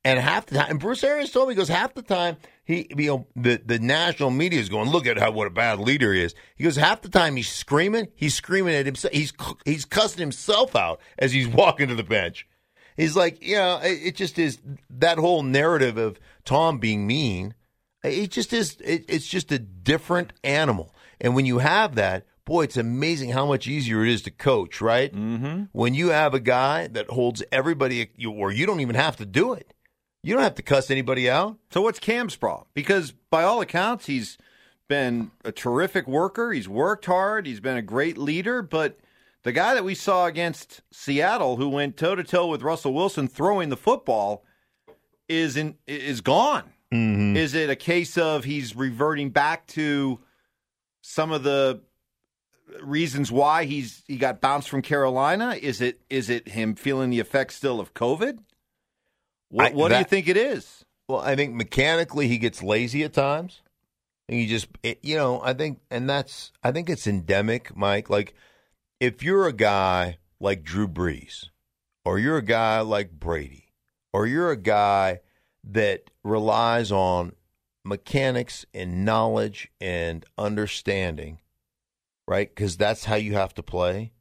And 0.05 0.19
half 0.19 0.45
the 0.45 0.55
time, 0.55 0.69
and 0.69 0.79
Bruce 0.79 1.03
Arians 1.03 1.31
told 1.31 1.47
me, 1.47 1.55
he 1.55 1.57
goes, 1.57 1.67
half 1.67 1.95
the 1.95 2.03
time, 2.03 2.37
he, 2.63 2.87
you 2.95 3.07
know, 3.07 3.27
the, 3.35 3.59
the 3.65 3.79
national 3.79 4.29
media 4.29 4.59
is 4.59 4.69
going, 4.69 4.91
look 4.91 5.07
at 5.07 5.17
how, 5.17 5.31
what 5.31 5.47
a 5.47 5.49
bad 5.49 5.79
leader 5.79 6.13
he 6.13 6.21
is. 6.21 6.35
He 6.55 6.63
goes, 6.63 6.75
half 6.75 7.01
the 7.01 7.09
time 7.09 7.35
he's 7.35 7.49
screaming, 7.49 8.09
he's 8.13 8.35
screaming 8.35 8.75
at 8.75 8.85
himself. 8.85 9.11
He's, 9.15 9.33
he's 9.65 9.83
cussing 9.83 10.19
himself 10.19 10.75
out 10.75 11.01
as 11.17 11.31
he's 11.31 11.47
walking 11.49 11.87
to 11.87 11.95
the 11.95 12.03
bench. 12.03 12.47
He's 12.95 13.15
like, 13.15 13.43
you 13.43 13.55
know, 13.55 13.79
it, 13.83 13.99
it 14.03 14.15
just 14.15 14.37
is 14.37 14.59
that 14.91 15.17
whole 15.17 15.41
narrative 15.41 15.97
of 15.97 16.19
Tom 16.45 16.77
being 16.77 17.07
mean. 17.07 17.55
It 18.03 18.29
just 18.29 18.53
is, 18.53 18.77
it, 18.81 19.05
it's 19.09 19.27
just 19.27 19.51
a 19.51 19.57
different 19.57 20.33
animal. 20.43 20.93
And 21.19 21.33
when 21.33 21.47
you 21.47 21.57
have 21.57 21.95
that, 21.95 22.27
boy, 22.45 22.65
it's 22.65 22.77
amazing 22.77 23.31
how 23.31 23.47
much 23.47 23.67
easier 23.67 24.05
it 24.05 24.11
is 24.11 24.21
to 24.21 24.31
coach, 24.31 24.81
right? 24.81 25.11
Mm-hmm. 25.11 25.63
When 25.71 25.95
you 25.95 26.09
have 26.09 26.35
a 26.35 26.39
guy 26.39 26.85
that 26.89 27.09
holds 27.09 27.43
everybody, 27.51 28.07
or 28.27 28.51
you 28.51 28.67
don't 28.67 28.81
even 28.81 28.95
have 28.95 29.15
to 29.17 29.25
do 29.25 29.53
it. 29.53 29.71
You 30.25 30.33
don't 30.33 30.43
have 30.43 30.55
to 30.55 30.63
cuss 30.63 30.89
anybody 30.89 31.29
out. 31.29 31.57
So 31.69 31.81
what's 31.81 31.99
Cam's 31.99 32.35
problem? 32.35 32.67
Because 32.73 33.11
by 33.29 33.43
all 33.43 33.61
accounts, 33.61 34.07
he's 34.07 34.39
been 34.87 35.29
a 35.43 35.51
terrific 35.51 36.07
worker. 36.07 36.51
He's 36.51 36.67
worked 36.67 37.05
hard. 37.05 37.45
He's 37.45 37.59
been 37.59 37.77
a 37.77 37.83
great 37.83 38.17
leader. 38.17 38.63
But 38.63 38.97
the 39.43 39.51
guy 39.51 39.75
that 39.75 39.83
we 39.83 39.93
saw 39.93 40.25
against 40.25 40.81
Seattle, 40.91 41.57
who 41.57 41.69
went 41.69 41.95
toe 41.95 42.15
to 42.15 42.23
toe 42.23 42.47
with 42.47 42.63
Russell 42.63 42.93
Wilson 42.93 43.27
throwing 43.27 43.69
the 43.69 43.77
football, 43.77 44.43
is 45.29 45.55
in 45.55 45.75
is 45.85 46.21
gone. 46.21 46.73
Mm-hmm. 46.91 47.35
Is 47.37 47.53
it 47.53 47.69
a 47.69 47.75
case 47.75 48.17
of 48.17 48.45
he's 48.45 48.75
reverting 48.75 49.29
back 49.29 49.67
to 49.67 50.19
some 51.01 51.31
of 51.31 51.43
the 51.43 51.81
reasons 52.81 53.31
why 53.31 53.65
he's 53.65 54.03
he 54.07 54.17
got 54.17 54.41
bounced 54.41 54.69
from 54.69 54.81
Carolina? 54.81 55.55
Is 55.61 55.81
it 55.81 56.01
is 56.09 56.31
it 56.31 56.47
him 56.47 56.73
feeling 56.73 57.11
the 57.11 57.19
effects 57.19 57.55
still 57.55 57.79
of 57.79 57.93
COVID? 57.93 58.39
What, 59.55 59.71
I- 59.71 59.75
what 59.75 59.89
do 59.89 59.97
you 59.99 60.03
think 60.03 60.27
it 60.27 60.35
is? 60.35 60.83
Well, 61.07 61.21
I 61.21 61.35
think 61.35 61.53
mechanically 61.53 62.27
he 62.27 62.37
gets 62.37 62.61
lazy 62.61 63.03
at 63.03 63.13
times. 63.13 63.61
And 64.27 64.39
you 64.39 64.47
just, 64.47 64.67
it, 64.83 64.99
you 65.03 65.15
know, 65.15 65.39
I 65.41 65.53
think, 65.53 65.79
and 65.91 66.09
that's, 66.09 66.51
I 66.63 66.71
think 66.71 66.89
it's 66.89 67.05
endemic, 67.07 67.77
Mike. 67.77 68.09
Like, 68.09 68.33
if 68.99 69.21
you're 69.23 69.47
a 69.47 69.53
guy 69.53 70.17
like 70.39 70.63
Drew 70.63 70.87
Brees, 70.87 71.49
or 72.03 72.17
you're 72.19 72.37
a 72.37 72.41
guy 72.41 72.81
like 72.81 73.11
Brady, 73.11 73.71
or 74.11 74.25
you're 74.27 74.49
a 74.51 74.57
guy 74.57 75.19
that 75.63 76.09
relies 76.23 76.91
on 76.91 77.33
mechanics 77.85 78.65
and 78.73 79.05
knowledge 79.05 79.69
and 79.79 80.25
understanding, 80.37 81.39
right? 82.27 82.49
Because 82.49 82.77
that's 82.77 83.05
how 83.05 83.15
you 83.15 83.35
have 83.35 83.53
to 83.53 83.63
play. 83.63 84.11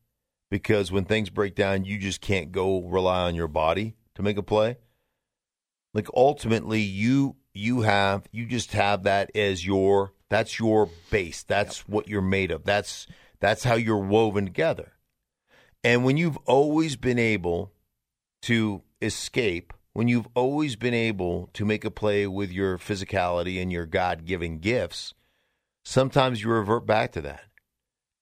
Because 0.51 0.92
when 0.92 1.07
things 1.07 1.31
break 1.31 1.55
down, 1.55 1.87
you 1.87 1.99
just 1.99 2.20
can't 2.20 2.53
go 2.53 2.83
rely 2.83 3.23
on 3.23 3.35
your 3.35 3.49
body 3.49 3.97
to 4.14 4.23
make 4.23 4.37
a 4.37 4.42
play 4.42 4.77
like 5.95 6.09
ultimately 6.15 6.81
you 6.81 7.37
you 7.55 7.83
have 7.83 8.27
you 8.33 8.47
just 8.47 8.73
have 8.73 9.05
that 9.05 9.35
as 9.35 9.65
your 9.65 10.13
that's 10.29 10.59
your 10.59 10.91
base. 11.11 11.43
That's 11.45 11.89
what 11.89 12.09
you're 12.09 12.21
made 12.21 12.51
of. 12.51 12.65
That's 12.65 13.07
that's 13.41 13.65
how 13.65 13.75
you're 13.75 13.97
woven 13.97 14.45
together. 14.45 14.93
And 15.83 16.05
when 16.05 16.17
you've 16.17 16.39
always 16.47 16.97
been 16.97 17.19
able 17.19 17.73
to 18.43 18.83
escape 19.01 19.73
when 19.93 20.09
you've 20.09 20.29
always 20.35 20.75
been 20.75 20.95
able 20.95 21.49
to 21.53 21.65
make 21.65 21.85
a 21.85 21.91
play 21.91 22.27
with 22.27 22.51
your 22.51 22.79
physicality 22.79 23.63
and 23.63 23.71
your 23.71 23.87
god-given 23.87 24.59
gifts 24.59 25.15
sometimes 25.85 26.43
you 26.43 26.51
revert 26.51 26.87
back 26.87 27.13
to 27.13 27.21
that. 27.23 27.45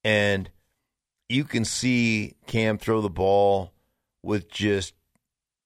And 0.05 0.51
you 1.29 1.45
can 1.45 1.65
see 1.65 2.35
cam 2.47 2.79
throw 2.79 3.01
the 3.01 3.09
ball 3.09 3.73
with 4.23 4.51
just 4.51 4.95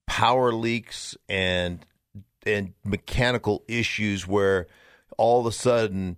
power 0.06 0.52
leaks 0.52 1.16
and 1.28 1.84
and 2.46 2.74
mechanical 2.84 3.64
issues 3.68 4.26
where 4.26 4.66
all 5.18 5.40
of 5.40 5.46
a 5.46 5.52
sudden 5.52 6.16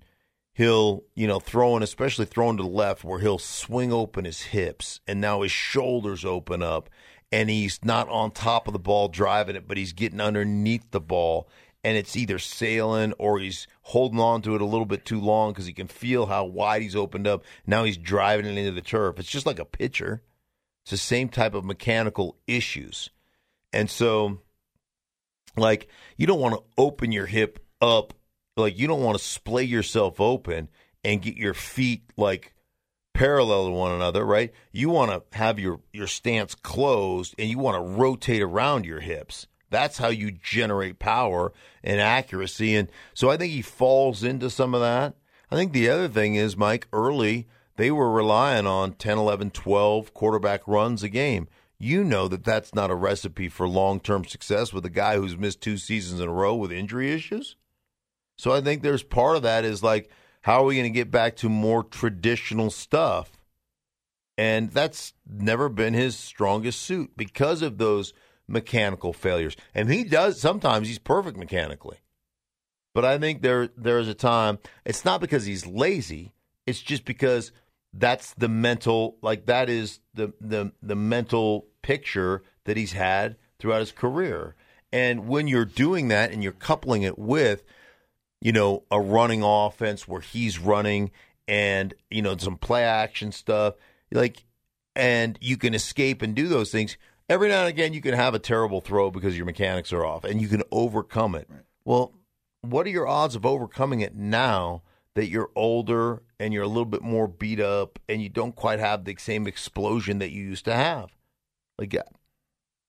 he'll 0.52 1.04
you 1.14 1.26
know 1.26 1.40
throwing 1.40 1.82
especially 1.82 2.24
throwing 2.24 2.56
to 2.56 2.62
the 2.62 2.68
left 2.68 3.04
where 3.04 3.20
he'll 3.20 3.38
swing 3.38 3.92
open 3.92 4.24
his 4.24 4.42
hips 4.42 5.00
and 5.06 5.20
now 5.20 5.42
his 5.42 5.52
shoulders 5.52 6.24
open 6.24 6.62
up 6.62 6.90
and 7.30 7.50
he's 7.50 7.78
not 7.84 8.08
on 8.08 8.30
top 8.30 8.66
of 8.66 8.72
the 8.72 8.78
ball 8.78 9.08
driving 9.08 9.56
it 9.56 9.68
but 9.68 9.76
he's 9.76 9.92
getting 9.92 10.20
underneath 10.20 10.90
the 10.90 11.00
ball 11.00 11.48
and 11.84 11.96
it's 11.96 12.16
either 12.16 12.38
sailing 12.38 13.12
or 13.18 13.38
he's 13.38 13.66
holding 13.82 14.20
on 14.20 14.42
to 14.42 14.54
it 14.54 14.60
a 14.60 14.66
little 14.66 14.86
bit 14.86 15.04
too 15.04 15.20
long 15.20 15.52
because 15.52 15.66
he 15.66 15.72
can 15.72 15.86
feel 15.86 16.26
how 16.26 16.44
wide 16.44 16.82
he's 16.82 16.96
opened 16.96 17.26
up. 17.26 17.44
Now 17.66 17.84
he's 17.84 17.96
driving 17.96 18.46
it 18.46 18.58
into 18.58 18.72
the 18.72 18.80
turf. 18.80 19.18
It's 19.18 19.30
just 19.30 19.46
like 19.46 19.58
a 19.58 19.64
pitcher. 19.64 20.22
It's 20.82 20.90
the 20.90 20.96
same 20.96 21.28
type 21.28 21.54
of 21.54 21.64
mechanical 21.64 22.36
issues. 22.46 23.10
And 23.72 23.88
so, 23.88 24.40
like, 25.58 25.88
you 26.16 26.26
don't 26.26 26.40
want 26.40 26.54
to 26.54 26.62
open 26.76 27.12
your 27.12 27.26
hip 27.26 27.64
up. 27.80 28.14
Like, 28.56 28.78
you 28.78 28.86
don't 28.86 29.02
want 29.02 29.18
to 29.18 29.24
splay 29.24 29.64
yourself 29.64 30.20
open 30.20 30.68
and 31.04 31.22
get 31.22 31.36
your 31.36 31.54
feet, 31.54 32.02
like, 32.16 32.54
parallel 33.14 33.66
to 33.66 33.72
one 33.72 33.92
another, 33.92 34.24
right? 34.24 34.52
You 34.72 34.90
want 34.90 35.10
to 35.10 35.36
have 35.36 35.58
your, 35.58 35.80
your 35.92 36.06
stance 36.06 36.54
closed 36.54 37.34
and 37.38 37.48
you 37.48 37.58
want 37.58 37.76
to 37.76 38.00
rotate 38.00 38.42
around 38.42 38.84
your 38.86 39.00
hips. 39.00 39.46
That's 39.70 39.98
how 39.98 40.08
you 40.08 40.30
generate 40.30 40.98
power 40.98 41.52
and 41.82 42.00
accuracy. 42.00 42.74
And 42.74 42.90
so 43.14 43.28
I 43.30 43.36
think 43.36 43.52
he 43.52 43.62
falls 43.62 44.22
into 44.22 44.50
some 44.50 44.74
of 44.74 44.80
that. 44.80 45.14
I 45.50 45.56
think 45.56 45.72
the 45.72 45.88
other 45.88 46.08
thing 46.08 46.36
is, 46.36 46.56
Mike, 46.56 46.88
early, 46.92 47.48
they 47.76 47.90
were 47.90 48.10
relying 48.10 48.66
on 48.66 48.92
10, 48.92 49.18
11, 49.18 49.50
12 49.50 50.14
quarterback 50.14 50.66
runs 50.66 51.02
a 51.02 51.08
game 51.08 51.48
you 51.78 52.02
know 52.02 52.28
that 52.28 52.44
that's 52.44 52.74
not 52.74 52.90
a 52.90 52.94
recipe 52.94 53.48
for 53.48 53.68
long 53.68 54.00
term 54.00 54.24
success 54.24 54.72
with 54.72 54.84
a 54.84 54.90
guy 54.90 55.16
who's 55.16 55.36
missed 55.36 55.60
two 55.60 55.76
seasons 55.76 56.20
in 56.20 56.28
a 56.28 56.32
row 56.32 56.54
with 56.54 56.72
injury 56.72 57.12
issues. 57.12 57.56
So 58.36 58.52
I 58.52 58.60
think 58.60 58.82
there's 58.82 59.02
part 59.02 59.36
of 59.36 59.42
that 59.42 59.64
is 59.64 59.82
like, 59.82 60.10
how 60.42 60.62
are 60.62 60.64
we 60.64 60.76
going 60.76 60.92
to 60.92 60.96
get 60.96 61.10
back 61.10 61.36
to 61.36 61.48
more 61.48 61.82
traditional 61.82 62.70
stuff? 62.70 63.32
And 64.36 64.70
that's 64.70 65.14
never 65.28 65.68
been 65.68 65.94
his 65.94 66.16
strongest 66.16 66.82
suit 66.82 67.12
because 67.16 67.60
of 67.60 67.78
those 67.78 68.12
mechanical 68.46 69.12
failures. 69.12 69.56
And 69.74 69.90
he 69.90 70.04
does 70.04 70.40
sometimes 70.40 70.88
he's 70.88 70.98
perfect 70.98 71.36
mechanically. 71.36 71.98
But 72.94 73.04
I 73.04 73.18
think 73.18 73.42
there 73.42 73.68
there's 73.76 74.08
a 74.08 74.14
time 74.14 74.58
it's 74.84 75.04
not 75.04 75.20
because 75.20 75.44
he's 75.44 75.66
lazy, 75.66 76.32
it's 76.66 76.80
just 76.80 77.04
because 77.04 77.52
that's 77.92 78.34
the 78.34 78.48
mental 78.48 79.16
like 79.22 79.46
that 79.46 79.68
is 79.70 80.00
the 80.14 80.32
the 80.40 80.72
the 80.82 80.96
mental 80.96 81.66
picture 81.82 82.42
that 82.64 82.76
he's 82.76 82.92
had 82.92 83.36
throughout 83.58 83.80
his 83.80 83.92
career. 83.92 84.54
And 84.92 85.28
when 85.28 85.48
you're 85.48 85.64
doing 85.64 86.08
that 86.08 86.30
and 86.30 86.42
you're 86.42 86.52
coupling 86.52 87.02
it 87.02 87.18
with 87.18 87.62
you 88.40 88.52
know 88.52 88.84
a 88.90 89.00
running 89.00 89.42
offense 89.42 90.06
where 90.06 90.20
he's 90.20 90.58
running 90.58 91.10
and 91.46 91.94
you 92.10 92.22
know 92.22 92.36
some 92.36 92.56
play 92.56 92.84
action 92.84 93.32
stuff 93.32 93.74
like 94.12 94.44
and 94.94 95.38
you 95.40 95.56
can 95.56 95.74
escape 95.74 96.22
and 96.22 96.34
do 96.34 96.48
those 96.48 96.70
things 96.70 96.96
every 97.28 97.48
now 97.48 97.60
and 97.60 97.68
again 97.68 97.92
you 97.92 98.00
can 98.00 98.14
have 98.14 98.34
a 98.34 98.38
terrible 98.38 98.80
throw 98.80 99.10
because 99.10 99.36
your 99.36 99.46
mechanics 99.46 99.92
are 99.92 100.04
off 100.04 100.24
and 100.24 100.40
you 100.40 100.48
can 100.48 100.62
overcome 100.70 101.34
it. 101.34 101.48
Well, 101.84 102.12
what 102.60 102.86
are 102.86 102.90
your 102.90 103.06
odds 103.06 103.34
of 103.34 103.46
overcoming 103.46 104.00
it 104.00 104.14
now 104.14 104.82
that 105.14 105.28
you're 105.28 105.50
older 105.56 106.22
and 106.38 106.52
you're 106.54 106.62
a 106.62 106.68
little 106.68 106.84
bit 106.84 107.02
more 107.02 107.26
beat 107.26 107.60
up 107.60 107.98
and 108.08 108.22
you 108.22 108.28
don't 108.28 108.54
quite 108.54 108.78
have 108.78 109.04
the 109.04 109.16
same 109.18 109.46
explosion 109.46 110.18
that 110.18 110.30
you 110.30 110.44
used 110.44 110.64
to 110.66 110.74
have. 110.74 111.10
Like 111.78 111.94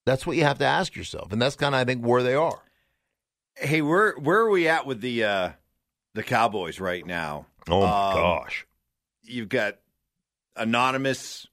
that's 0.06 0.26
what 0.26 0.38
you 0.38 0.44
have 0.44 0.60
to 0.60 0.66
ask 0.66 0.96
yourself, 0.96 1.32
and 1.32 1.42
that's 1.42 1.56
kind 1.56 1.76
of 1.76 1.82
I 1.82 1.86
think 1.86 2.04
where 2.04 2.24
they 2.24 2.36
are. 2.36 2.62
Hey, 3.56 3.82
where 3.82 4.14
where 4.14 4.40
are 4.40 4.50
we 4.50 4.68
at 4.68 4.86
with 4.86 5.02
the 5.02 5.24
uh, 5.24 5.50
the 6.16 6.24
Cowboys 6.24 6.80
right 6.80 7.06
now? 7.06 7.46
Oh 7.68 7.82
my 7.82 7.86
Um, 7.86 8.14
gosh! 8.16 8.66
You've 9.22 9.50
got 9.50 9.78
anonymous 10.56 11.46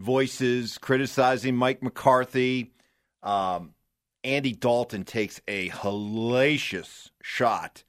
voices 0.00 0.78
criticizing 0.78 1.56
Mike 1.56 1.82
McCarthy. 1.82 2.72
Um, 3.22 3.74
Andy 4.22 4.52
Dalton 4.52 5.04
takes 5.04 5.40
a 5.48 5.70
hellacious 5.70 7.10
shot 7.22 7.82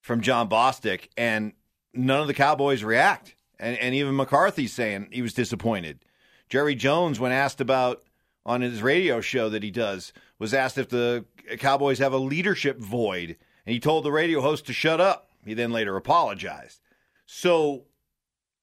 from 0.00 0.20
Jon 0.20 0.48
Bostic, 0.48 1.08
and 1.16 1.52
none 1.94 2.20
of 2.20 2.26
the 2.26 2.34
Cowboys 2.34 2.82
react. 2.82 3.34
And, 3.58 3.76
and 3.78 3.94
even 3.94 4.16
McCarthy's 4.16 4.72
saying 4.72 5.08
he 5.12 5.22
was 5.22 5.34
disappointed. 5.34 5.98
Jerry 6.48 6.74
Jones, 6.74 7.20
when 7.20 7.32
asked 7.32 7.60
about 7.60 8.02
on 8.46 8.62
his 8.62 8.82
radio 8.82 9.20
show 9.20 9.48
that 9.50 9.62
he 9.62 9.70
does, 9.70 10.12
was 10.38 10.54
asked 10.54 10.78
if 10.78 10.88
the 10.88 11.24
Cowboys 11.58 11.98
have 11.98 12.12
a 12.12 12.18
leadership 12.18 12.78
void, 12.78 13.36
and 13.66 13.72
he 13.72 13.78
told 13.78 14.04
the 14.04 14.12
radio 14.12 14.40
host 14.40 14.66
to 14.66 14.72
shut 14.72 15.00
up. 15.00 15.30
He 15.44 15.54
then 15.54 15.72
later 15.72 15.96
apologized. 15.96 16.80
So, 17.26 17.84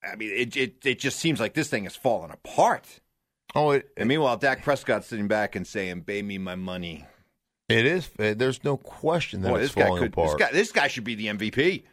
I 0.04 0.16
mean, 0.16 0.32
it 0.32 0.58
it, 0.58 0.86
it 0.86 1.00
just 1.00 1.20
seems 1.20 1.40
like 1.40 1.54
this 1.54 1.70
thing 1.70 1.86
has 1.86 1.96
fallen 1.96 2.32
apart. 2.32 3.00
Oh, 3.56 3.72
it, 3.72 3.90
And 3.96 4.10
meanwhile, 4.10 4.38
Dak 4.38 4.64
Prescott's 4.64 5.08
sitting 5.08 5.28
back 5.28 5.56
and 5.56 5.66
saying, 5.66 6.04
"Pay 6.04 6.22
me 6.22 6.38
my 6.38 6.56
money." 6.56 7.06
It 7.70 7.86
is. 7.86 8.10
uh, 8.20 8.34
There's 8.36 8.64
no 8.64 8.78
question 8.78 9.42
that 9.42 9.50
Boy, 9.50 9.60
it's 9.62 9.74
this 9.74 9.84
guy 9.84 9.88
falling 9.88 10.04
could. 10.04 10.12
This 10.14 10.34
apart. 10.34 10.40
guy, 10.40 10.52
this 10.52 10.72
guy 10.72 10.88
should 10.88 11.04
be 11.04 11.16
the 11.16 11.28
MVP. 11.28 11.84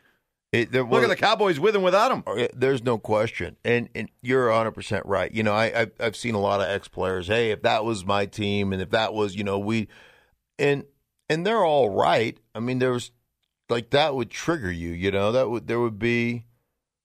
It- 0.52 0.70
there 0.70 0.84
Look 0.84 1.02
at 1.02 1.08
the 1.08 1.16
Cowboys 1.16 1.58
with 1.58 1.74
and 1.74 1.82
without 1.84 2.12
him. 2.12 2.22
Uh, 2.26 2.46
There's 2.54 2.82
no 2.84 2.96
question, 2.98 3.56
and 3.64 3.88
and 3.94 4.08
you're 4.22 4.48
100 4.48 4.70
percent 4.70 5.04
right. 5.06 5.32
You 5.32 5.42
know, 5.42 5.52
I 5.52 5.80
I've, 5.80 5.92
I've 5.98 6.16
seen 6.16 6.34
a 6.36 6.40
lot 6.40 6.60
of 6.60 6.68
ex 6.68 6.86
players. 6.86 7.26
Hey, 7.26 7.50
if 7.50 7.62
that 7.62 7.84
was 7.84 8.04
my 8.04 8.26
team, 8.26 8.72
and 8.72 8.80
if 8.80 8.90
that 8.90 9.12
was, 9.14 9.34
you 9.34 9.42
know, 9.42 9.58
we, 9.58 9.88
and 10.58 10.84
and 11.28 11.44
they're 11.44 11.64
all 11.64 11.90
right. 11.90 12.38
I 12.54 12.60
mean, 12.60 12.78
there's 12.78 13.10
like 13.68 13.90
that 13.90 14.14
would 14.14 14.30
trigger 14.30 14.70
you. 14.70 14.90
You 14.90 15.10
know, 15.10 15.32
that 15.32 15.50
would 15.50 15.66
there 15.66 15.80
would 15.80 15.98
be 15.98 16.44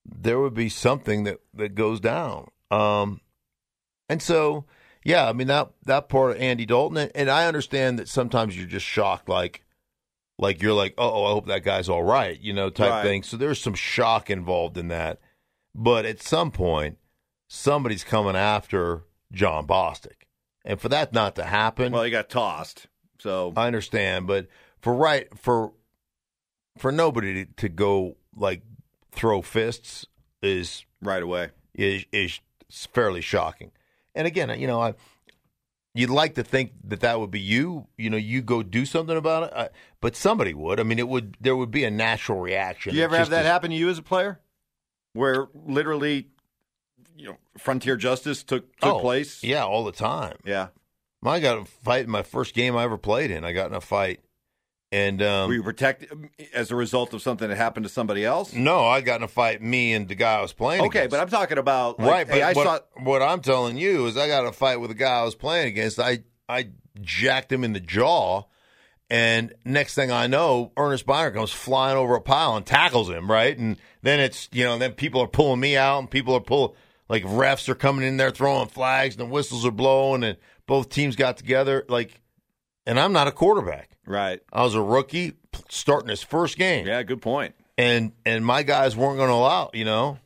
there 0.05 0.39
would 0.39 0.53
be 0.53 0.69
something 0.69 1.23
that 1.23 1.39
that 1.55 1.73
goes 1.73 1.99
down. 1.99 2.49
Um, 2.69 3.19
and 4.09 4.21
so 4.21 4.65
yeah, 5.09 5.27
I 5.27 5.33
mean 5.33 5.47
that 5.47 5.71
that 5.85 6.07
part 6.07 6.31
of 6.31 6.37
Andy 6.37 6.65
Dalton, 6.67 6.97
and, 6.97 7.11
and 7.15 7.29
I 7.31 7.47
understand 7.47 7.97
that 7.97 8.07
sometimes 8.07 8.55
you're 8.55 8.67
just 8.67 8.85
shocked, 8.85 9.27
like 9.27 9.63
like 10.37 10.61
you're 10.61 10.73
like, 10.73 10.93
oh, 10.97 11.25
I 11.25 11.31
hope 11.31 11.47
that 11.47 11.63
guy's 11.63 11.89
all 11.89 12.03
right, 12.03 12.39
you 12.39 12.53
know, 12.53 12.69
type 12.69 12.91
Right. 12.91 13.03
thing. 13.03 13.23
So 13.23 13.35
there's 13.35 13.59
some 13.59 13.73
shock 13.73 14.29
involved 14.29 14.77
in 14.77 14.87
that. 14.89 15.19
But 15.75 16.05
at 16.05 16.21
some 16.21 16.51
point, 16.51 16.97
somebody's 17.49 18.03
coming 18.03 18.35
after 18.37 19.03
Jon 19.33 19.67
Bostic. 19.67 20.27
And 20.63 20.79
for 20.79 20.89
that 20.89 21.11
not 21.11 21.35
to 21.35 21.43
happen, 21.43 21.91
Well, 21.91 22.03
he 22.03 22.11
got 22.11 22.29
tossed. 22.29 22.87
So 23.19 23.51
I 23.57 23.65
understand, 23.67 24.27
but 24.27 24.47
for 24.79 24.93
right 24.93 25.27
for 25.37 25.73
for 26.77 26.91
nobody 26.91 27.45
to, 27.45 27.51
to 27.57 27.69
go 27.69 28.15
like 28.35 28.61
throw 29.11 29.41
fists 29.41 30.05
is 30.41 30.85
right 31.01 31.23
away. 31.23 31.49
is 31.73 32.05
is 32.13 32.39
fairly 32.69 33.21
shocking. 33.21 33.71
And 34.15 34.27
again, 34.27 34.59
you 34.59 34.67
know, 34.67 34.81
I 34.81 34.93
you'd 35.95 36.09
like 36.09 36.35
to 36.35 36.43
think 36.43 36.71
that 36.85 36.99
that 37.01 37.19
would 37.19 37.31
be 37.31 37.39
you. 37.39 37.87
You 37.97 38.09
know, 38.09 38.17
you 38.17 38.41
go 38.41 38.63
do 38.63 38.85
something 38.85 39.17
about 39.17 39.43
it, 39.43 39.51
uh, 39.55 39.67
but 40.01 40.15
somebody 40.15 40.53
would. 40.53 40.79
I 40.79 40.83
mean, 40.83 40.99
it 40.99 41.07
would. 41.07 41.35
There 41.41 41.55
would 41.55 41.71
be 41.71 41.83
a 41.83 41.91
natural 41.91 42.39
reaction. 42.39 42.91
Do 42.91 42.97
you 42.97 43.03
ever 43.03 43.17
have 43.17 43.29
that 43.29 43.41
is- 43.41 43.47
happen 43.47 43.71
to 43.71 43.75
you 43.75 43.89
as 43.89 43.97
a 43.97 44.03
player, 44.03 44.39
where 45.13 45.47
literally, 45.53 46.27
you 47.17 47.27
know, 47.29 47.37
frontier 47.57 47.97
justice 47.97 48.43
took 48.43 48.75
took 48.77 48.95
Oh, 48.95 48.99
place? 48.99 49.43
Yeah, 49.43 49.63
all 49.65 49.83
the 49.83 49.91
time. 49.91 50.37
yeah. 50.45 50.67
I 51.23 51.39
got 51.41 51.57
a 51.57 51.65
fight 51.65 52.05
in 52.05 52.09
my 52.09 52.23
first 52.23 52.53
game 52.55 52.77
I 52.77 52.83
ever 52.83 52.97
played 52.97 53.29
in. 53.29 53.43
I 53.43 53.51
got 53.51 53.69
in 53.69 53.75
a 53.75 53.81
fight, 53.81 54.21
and 54.91 55.21
um, 55.21 55.49
Were 55.49 55.55
you 55.55 55.63
protected 55.63 56.09
as 56.53 56.71
a 56.71 56.75
result 56.75 57.13
of 57.13 57.21
something 57.21 57.47
that 57.47 57.55
happened 57.55 57.83
to 57.83 57.89
somebody 57.89 58.25
else? 58.25 58.53
no, 58.53 58.85
I 58.85 59.01
got 59.01 59.17
in 59.17 59.23
a 59.23 59.27
fight. 59.27 59.61
Me 59.61 59.93
and 59.93 60.07
the 60.07 60.15
guy 60.15 60.35
I 60.35 60.41
was 60.41 60.53
playing. 60.53 60.81
Okay, 60.85 60.99
against. 60.99 61.11
but 61.11 61.19
I'm 61.19 61.29
talking 61.29 61.57
about 61.57 61.99
like, 61.99 62.09
right. 62.09 62.27
But 62.27 62.35
hey, 62.35 62.41
I 62.41 62.53
what, 62.53 62.65
saw. 62.65 63.03
what 63.03 63.21
I'm 63.21 63.41
telling 63.41 63.77
you 63.77 64.07
is, 64.07 64.17
I 64.17 64.27
got 64.27 64.45
a 64.45 64.51
fight 64.51 64.77
with 64.77 64.89
the 64.89 64.95
guy 64.95 65.19
I 65.19 65.23
was 65.23 65.35
playing 65.35 65.67
against. 65.67 65.99
I 65.99 66.23
I 66.47 66.69
jacked 67.01 67.51
him 67.51 67.63
in 67.63 67.73
the 67.73 67.79
jaw, 67.79 68.43
and 69.09 69.53
next 69.63 69.93
thing 69.95 70.11
I 70.11 70.27
know, 70.27 70.71
Ernest 70.75 71.05
Byner 71.05 71.31
comes 71.31 71.51
flying 71.51 71.97
over 71.97 72.15
a 72.15 72.21
pile 72.21 72.55
and 72.55 72.65
tackles 72.65 73.09
him. 73.09 73.29
Right, 73.29 73.57
and 73.57 73.77
then 74.01 74.19
it's 74.19 74.49
you 74.51 74.63
know 74.63 74.77
then 74.77 74.93
people 74.93 75.21
are 75.21 75.27
pulling 75.27 75.59
me 75.59 75.77
out, 75.77 75.99
and 75.99 76.09
people 76.09 76.33
are 76.33 76.41
pulling 76.41 76.73
like 77.09 77.23
refs 77.23 77.69
are 77.69 77.75
coming 77.75 78.07
in 78.07 78.17
there 78.17 78.31
throwing 78.31 78.67
flags, 78.69 79.15
and 79.15 79.27
the 79.27 79.31
whistles 79.31 79.65
are 79.65 79.71
blowing, 79.71 80.23
and 80.23 80.37
both 80.67 80.89
teams 80.89 81.15
got 81.15 81.37
together 81.37 81.83
like, 81.89 82.21
and 82.89 82.99
I'm 82.99 83.13
not 83.13 83.27
a 83.27 83.31
quarterback. 83.31 83.91
Right. 84.05 84.41
I 84.51 84.63
was 84.63 84.73
a 84.75 84.81
rookie 84.81 85.33
starting 85.69 86.09
his 86.09 86.23
first 86.23 86.57
game 86.57 86.85
Yeah. 86.87 87.03
Good 87.03 87.21
point. 87.21 87.55
and 87.77 88.11
and 88.25 88.45
my 88.45 88.63
guys 88.63 88.97
weren't 88.97 89.17
going 89.17 89.29
to 89.29 89.35
allow. 89.35 89.69
You 89.73 89.85
know, 89.85 90.17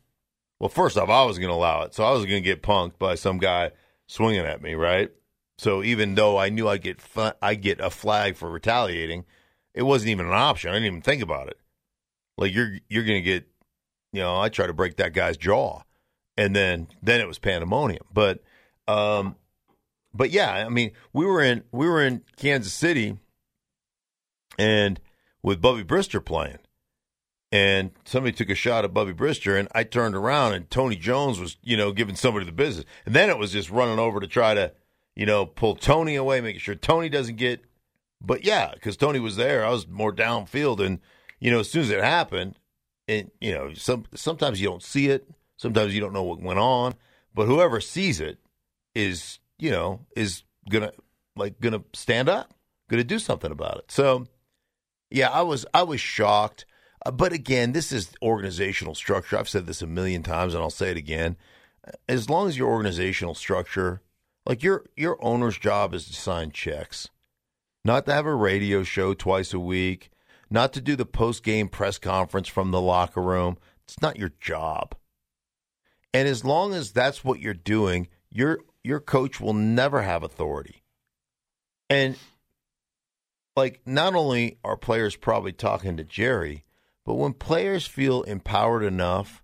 well, 0.59 0.69
first 0.69 0.97
off, 0.97 1.09
I 1.09 1.25
was 1.25 1.37
going 1.37 1.49
to 1.49 1.55
allow 1.55 1.83
it, 1.83 1.93
so 1.93 2.03
I 2.03 2.11
was 2.11 2.25
going 2.25 2.41
to 2.41 2.49
get 2.49 2.63
punked 2.63 2.97
by 2.97 3.15
some 3.15 3.37
guy 3.37 3.71
swinging 4.07 4.45
at 4.45 4.61
me, 4.61 4.73
right? 4.75 5.11
So 5.57 5.83
even 5.83 6.15
though 6.15 6.37
I 6.37 6.49
knew 6.49 6.67
I'd 6.67 6.81
get 6.81 6.99
I 7.41 7.55
get 7.55 7.79
a 7.79 7.89
flag 7.89 8.35
for 8.37 8.49
retaliating, 8.49 9.25
it 9.73 9.83
wasn't 9.83 10.09
even 10.11 10.25
an 10.25 10.33
option. 10.33 10.71
I 10.71 10.73
didn't 10.73 10.87
even 10.87 11.01
think 11.01 11.21
about 11.21 11.47
it. 11.49 11.57
Like 12.37 12.53
you're 12.53 12.77
you're 12.89 13.03
going 13.03 13.21
to 13.21 13.29
get, 13.29 13.45
you 14.11 14.21
know, 14.21 14.39
I 14.39 14.49
tried 14.49 14.67
to 14.67 14.73
break 14.73 14.97
that 14.97 15.13
guy's 15.13 15.37
jaw, 15.37 15.81
and 16.37 16.55
then 16.55 16.87
then 17.03 17.21
it 17.21 17.27
was 17.27 17.37
pandemonium. 17.39 18.05
But 18.11 18.41
um, 18.87 19.35
but 20.13 20.31
yeah, 20.31 20.51
I 20.51 20.69
mean, 20.69 20.91
we 21.11 21.25
were 21.25 21.41
in 21.41 21.63
we 21.71 21.87
were 21.87 22.03
in 22.03 22.23
Kansas 22.37 22.73
City, 22.73 23.17
and 24.57 24.99
with 25.41 25.61
Bubby 25.61 25.83
Brister 25.83 26.23
playing 26.23 26.59
and 27.53 27.91
somebody 28.03 28.35
took 28.35 28.49
a 28.49 28.55
shot 28.55 28.83
at 28.83 28.95
Bubby 28.95 29.13
Brister, 29.13 29.59
and 29.59 29.67
I 29.75 29.83
turned 29.83 30.15
around, 30.15 30.53
and 30.53 30.67
Tony 30.71 30.95
Jones 30.95 31.39
was, 31.39 31.57
you 31.61 31.77
know, 31.77 31.91
giving 31.91 32.15
somebody 32.15 32.47
the 32.47 32.51
business, 32.51 32.83
and 33.05 33.15
then 33.15 33.29
it 33.29 33.37
was 33.37 33.51
just 33.51 33.69
running 33.69 33.99
over 33.99 34.19
to 34.19 34.25
try 34.25 34.55
to, 34.55 34.73
you 35.15 35.27
know, 35.27 35.45
pull 35.45 35.75
Tony 35.75 36.15
away, 36.15 36.41
making 36.41 36.61
sure 36.61 36.73
Tony 36.73 37.09
doesn't 37.09 37.35
get. 37.35 37.63
But 38.19 38.43
yeah, 38.43 38.71
because 38.73 38.97
Tony 38.97 39.19
was 39.19 39.35
there, 39.35 39.63
I 39.63 39.69
was 39.69 39.87
more 39.87 40.11
downfield, 40.11 40.83
and 40.83 40.99
you 41.39 41.51
know, 41.51 41.59
as 41.59 41.69
soon 41.69 41.83
as 41.83 41.91
it 41.91 42.03
happened, 42.03 42.57
and 43.07 43.29
you 43.39 43.53
know, 43.53 43.71
some 43.75 44.05
sometimes 44.15 44.59
you 44.59 44.67
don't 44.67 44.81
see 44.81 45.09
it, 45.09 45.29
sometimes 45.55 45.93
you 45.93 46.01
don't 46.01 46.13
know 46.13 46.23
what 46.23 46.41
went 46.41 46.57
on, 46.57 46.95
but 47.35 47.45
whoever 47.45 47.79
sees 47.79 48.19
it 48.19 48.39
is, 48.95 49.37
you 49.63 49.71
know, 49.71 50.01
is 50.13 50.43
gonna 50.69 50.91
like 51.37 51.59
gonna 51.61 51.83
stand 51.93 52.27
up, 52.27 52.53
gonna 52.89 53.05
do 53.05 53.17
something 53.17 53.51
about 53.51 53.77
it. 53.77 53.91
So 53.91 54.27
yeah, 55.09 55.29
I 55.29 55.41
was 55.41 55.65
I 55.73 55.83
was 55.83 56.01
shocked. 56.01 56.65
Uh, 57.05 57.11
but 57.11 57.31
again, 57.31 57.71
this 57.71 57.93
is 57.93 58.13
organizational 58.21 58.93
structure. 58.93 59.37
I've 59.37 59.47
said 59.47 59.65
this 59.65 59.81
a 59.81 59.87
million 59.87 60.21
times, 60.21 60.53
and 60.53 60.61
I'll 60.61 60.69
say 60.69 60.91
it 60.91 60.97
again. 60.97 61.37
As 62.09 62.29
long 62.29 62.49
as 62.49 62.57
your 62.57 62.69
organizational 62.69 63.35
structure, 63.35 64.01
like 64.45 64.63
your 64.63 64.83
your 64.97 65.17
owner's 65.23 65.57
job 65.57 65.93
is 65.93 66.07
to 66.07 66.13
sign 66.13 66.51
checks, 66.51 67.09
not 67.85 68.05
to 68.05 68.13
have 68.13 68.25
a 68.25 68.35
radio 68.35 68.83
show 68.83 69.13
twice 69.13 69.53
a 69.53 69.59
week, 69.61 70.11
not 70.49 70.73
to 70.73 70.81
do 70.81 70.97
the 70.97 71.05
post 71.05 71.41
game 71.41 71.69
press 71.69 71.97
conference 71.97 72.49
from 72.49 72.71
the 72.71 72.81
locker 72.81 73.21
room. 73.21 73.57
It's 73.85 74.01
not 74.01 74.19
your 74.19 74.33
job. 74.41 74.93
And 76.13 76.27
as 76.27 76.43
long 76.43 76.73
as 76.73 76.91
that's 76.91 77.23
what 77.23 77.39
you're 77.39 77.53
doing, 77.53 78.09
your 78.29 78.59
your 78.83 78.99
coach 78.99 79.39
will 79.39 79.53
never 79.53 80.01
have 80.01 80.23
authority. 80.23 80.83
And 81.89 82.17
like 83.55 83.81
not 83.85 84.15
only 84.15 84.57
are 84.63 84.77
players 84.77 85.15
probably 85.15 85.53
talking 85.53 85.97
to 85.97 86.03
Jerry, 86.03 86.65
but 87.05 87.15
when 87.15 87.33
players 87.33 87.85
feel 87.85 88.23
empowered 88.23 88.83
enough 88.83 89.43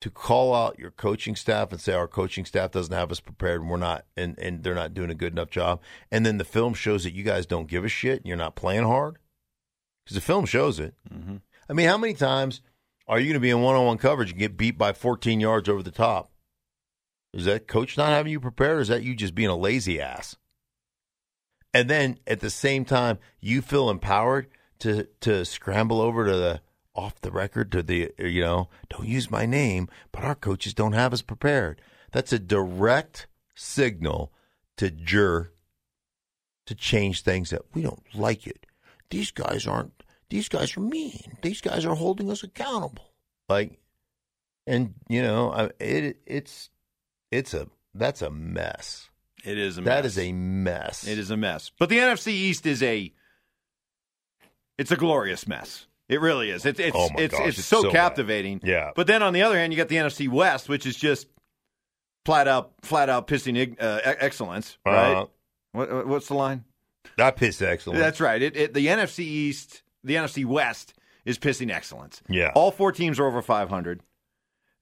to 0.00 0.10
call 0.10 0.54
out 0.54 0.78
your 0.78 0.90
coaching 0.90 1.34
staff 1.34 1.72
and 1.72 1.80
say 1.80 1.94
our 1.94 2.06
coaching 2.06 2.44
staff 2.44 2.70
doesn't 2.72 2.94
have 2.94 3.10
us 3.10 3.20
prepared 3.20 3.62
and 3.62 3.70
we're 3.70 3.78
not 3.78 4.04
and, 4.16 4.38
and 4.38 4.62
they're 4.62 4.74
not 4.74 4.92
doing 4.92 5.08
a 5.08 5.14
good 5.14 5.32
enough 5.32 5.48
job, 5.48 5.80
and 6.10 6.26
then 6.26 6.36
the 6.36 6.44
film 6.44 6.74
shows 6.74 7.04
that 7.04 7.14
you 7.14 7.22
guys 7.22 7.46
don't 7.46 7.68
give 7.68 7.84
a 7.84 7.88
shit 7.88 8.18
and 8.18 8.26
you're 8.26 8.36
not 8.36 8.54
playing 8.54 8.84
hard, 8.84 9.16
because 10.04 10.14
the 10.14 10.20
film 10.20 10.44
shows 10.44 10.78
it. 10.78 10.94
Mm-hmm. 11.10 11.36
I 11.70 11.72
mean, 11.72 11.88
how 11.88 11.96
many 11.96 12.12
times 12.12 12.60
are 13.08 13.18
you 13.18 13.26
going 13.26 13.34
to 13.34 13.40
be 13.40 13.48
in 13.48 13.62
one-on-one 13.62 13.96
coverage 13.96 14.30
and 14.30 14.38
get 14.38 14.58
beat 14.58 14.76
by 14.76 14.92
14 14.92 15.40
yards 15.40 15.70
over 15.70 15.82
the 15.82 15.90
top? 15.90 16.30
Is 17.34 17.46
that 17.46 17.66
coach 17.66 17.96
not 17.96 18.10
having 18.10 18.30
you 18.30 18.38
prepared, 18.38 18.78
or 18.78 18.80
is 18.80 18.88
that 18.88 19.02
you 19.02 19.14
just 19.14 19.34
being 19.34 19.48
a 19.48 19.56
lazy 19.56 20.00
ass? 20.00 20.36
And 21.72 21.90
then 21.90 22.20
at 22.28 22.38
the 22.38 22.50
same 22.50 22.84
time, 22.84 23.18
you 23.40 23.60
feel 23.60 23.90
empowered 23.90 24.46
to 24.78 25.08
to 25.20 25.44
scramble 25.44 26.00
over 26.00 26.24
to 26.24 26.36
the 26.36 26.60
off 26.94 27.20
the 27.20 27.32
record 27.32 27.72
to 27.72 27.82
the 27.82 28.12
you 28.18 28.40
know 28.40 28.68
don't 28.88 29.08
use 29.08 29.30
my 29.30 29.46
name, 29.46 29.88
but 30.12 30.22
our 30.22 30.36
coaches 30.36 30.74
don't 30.74 30.92
have 30.92 31.12
us 31.12 31.22
prepared. 31.22 31.80
That's 32.12 32.32
a 32.32 32.38
direct 32.38 33.26
signal 33.56 34.32
to 34.76 34.90
Jur 34.90 35.50
to 36.66 36.74
change 36.76 37.22
things 37.22 37.50
that 37.50 37.62
we 37.74 37.82
don't 37.82 38.02
like 38.14 38.46
it. 38.46 38.66
These 39.10 39.32
guys 39.32 39.66
aren't. 39.66 40.04
These 40.30 40.48
guys 40.48 40.76
are 40.76 40.80
mean. 40.80 41.38
These 41.42 41.60
guys 41.60 41.84
are 41.84 41.96
holding 41.96 42.30
us 42.30 42.44
accountable. 42.44 43.12
Like, 43.48 43.80
and 44.68 44.94
you 45.08 45.22
know, 45.22 45.70
it 45.80 46.18
it's 46.26 46.70
it's 47.34 47.54
a 47.54 47.68
that's 47.94 48.22
a 48.22 48.30
mess. 48.30 49.08
It 49.44 49.58
is 49.58 49.76
a 49.78 49.82
mess. 49.82 49.94
That 49.94 50.06
is 50.06 50.18
a 50.18 50.32
mess. 50.32 51.06
It 51.06 51.18
is 51.18 51.30
a 51.30 51.36
mess. 51.36 51.70
But 51.78 51.88
the 51.88 51.98
NFC 51.98 52.28
East 52.28 52.66
is 52.66 52.82
a 52.82 53.12
it's 54.78 54.90
a 54.90 54.96
glorious 54.96 55.46
mess. 55.46 55.86
It 56.08 56.20
really 56.20 56.50
is. 56.50 56.64
It's 56.66 56.80
it's 56.80 56.96
Oh 56.96 57.08
it's, 57.16 57.34
gosh, 57.34 57.48
it's, 57.48 57.58
it's 57.58 57.66
so, 57.66 57.82
so 57.82 57.88
bad. 57.88 57.92
captivating. 57.92 58.60
Yeah. 58.62 58.90
But 58.94 59.06
then 59.06 59.22
on 59.22 59.32
the 59.32 59.42
other 59.42 59.56
hand, 59.56 59.72
you 59.72 59.76
got 59.76 59.88
the 59.88 59.96
NFC 59.96 60.28
West, 60.28 60.68
which 60.68 60.86
is 60.86 60.96
just 60.96 61.26
flat 62.24 62.48
out 62.48 62.72
flat 62.82 63.08
out 63.08 63.26
pissing 63.26 63.76
uh, 63.80 64.00
excellence, 64.04 64.78
right? 64.86 65.12
Uh, 65.14 65.26
What, 65.72 66.06
what's 66.06 66.28
the 66.28 66.34
line? 66.34 66.64
that 67.16 67.36
piss 67.36 67.60
excellent. 67.62 67.98
That's 67.98 68.20
right. 68.20 68.40
It, 68.40 68.56
it, 68.56 68.74
the 68.74 68.86
NFC 68.86 69.20
East, 69.20 69.82
the 70.02 70.14
NFC 70.14 70.44
West 70.44 70.94
is 71.24 71.38
pissing 71.38 71.70
excellence. 71.70 72.22
Yeah. 72.28 72.50
All 72.54 72.70
four 72.70 72.92
teams 72.92 73.18
are 73.20 73.26
over 73.26 73.42
500. 73.42 74.00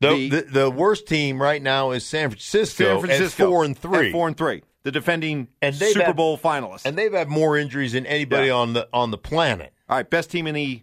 The, 0.03 0.29
the- 0.29 0.37
the 0.43 0.43
the 0.61 0.71
worst 0.71 1.07
team 1.07 1.41
right 1.41 1.63
now 1.63 1.91
is 1.93 2.05
San 2.05 2.31
Francisco, 2.31 2.85
San 3.01 3.01
Francisco 3.07 3.45
at 3.45 3.49
four 3.49 3.65
and 3.65 3.79
three, 3.79 4.13
four 4.13 4.29
and 4.29 4.37
three. 4.37 4.63
The 4.85 4.91
defending 4.93 5.49
And 5.63 5.75
Super 5.75 6.05
had- 6.05 6.17
Bowl 6.17 6.37
finalists. 6.37 6.85
and 6.87 6.99
they've 6.99 7.13
had 7.13 7.29
more 7.29 7.57
injuries 7.57 7.93
than 7.93 8.05
anybody 8.07 8.49
Yeah. 8.49 8.55
on 8.55 8.73
the 8.73 8.89
on 8.93 9.11
the 9.11 9.19
planet. 9.19 9.73
All 9.89 9.97
right, 9.97 10.09
best 10.09 10.31
team 10.31 10.47
in 10.47 10.55
the 10.55 10.83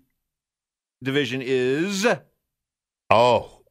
division 1.03 1.41
is 1.43 2.05
Oh, 3.09 3.61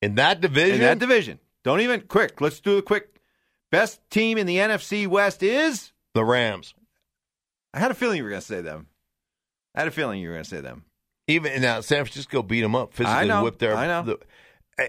in 0.00 0.14
that 0.16 0.40
division, 0.40 0.74
in 0.76 0.80
that 0.82 0.98
division. 0.98 1.38
Don't 1.64 1.80
even 1.80 2.02
quick. 2.02 2.40
Let's 2.40 2.60
do 2.60 2.76
a 2.78 2.82
quick. 2.82 3.08
Best 3.70 4.00
team 4.10 4.38
in 4.38 4.46
the 4.46 4.58
NFC 4.58 5.06
West 5.06 5.42
is? 5.42 5.92
The 6.14 6.24
Rams. 6.24 6.74
I 7.72 7.80
had 7.80 7.90
a 7.90 7.94
feeling 7.94 8.18
you 8.18 8.22
were 8.24 8.30
going 8.30 8.40
to 8.40 8.46
say 8.46 8.60
them. 8.60 8.86
I 9.74 9.80
had 9.80 9.88
a 9.88 9.90
feeling 9.90 10.20
you 10.20 10.28
were 10.28 10.34
going 10.34 10.44
to 10.44 10.50
say 10.50 10.60
them. 10.60 10.84
Even 11.26 11.60
now, 11.62 11.80
San 11.80 12.04
Francisco 12.04 12.42
beat 12.42 12.60
them 12.60 12.76
up 12.76 12.92
physically, 12.92 13.12
I 13.18 13.24
know, 13.24 13.42
whipped 13.42 13.58
their. 13.58 13.74
I 13.74 13.86
know. 13.88 14.02
The, 14.02 14.18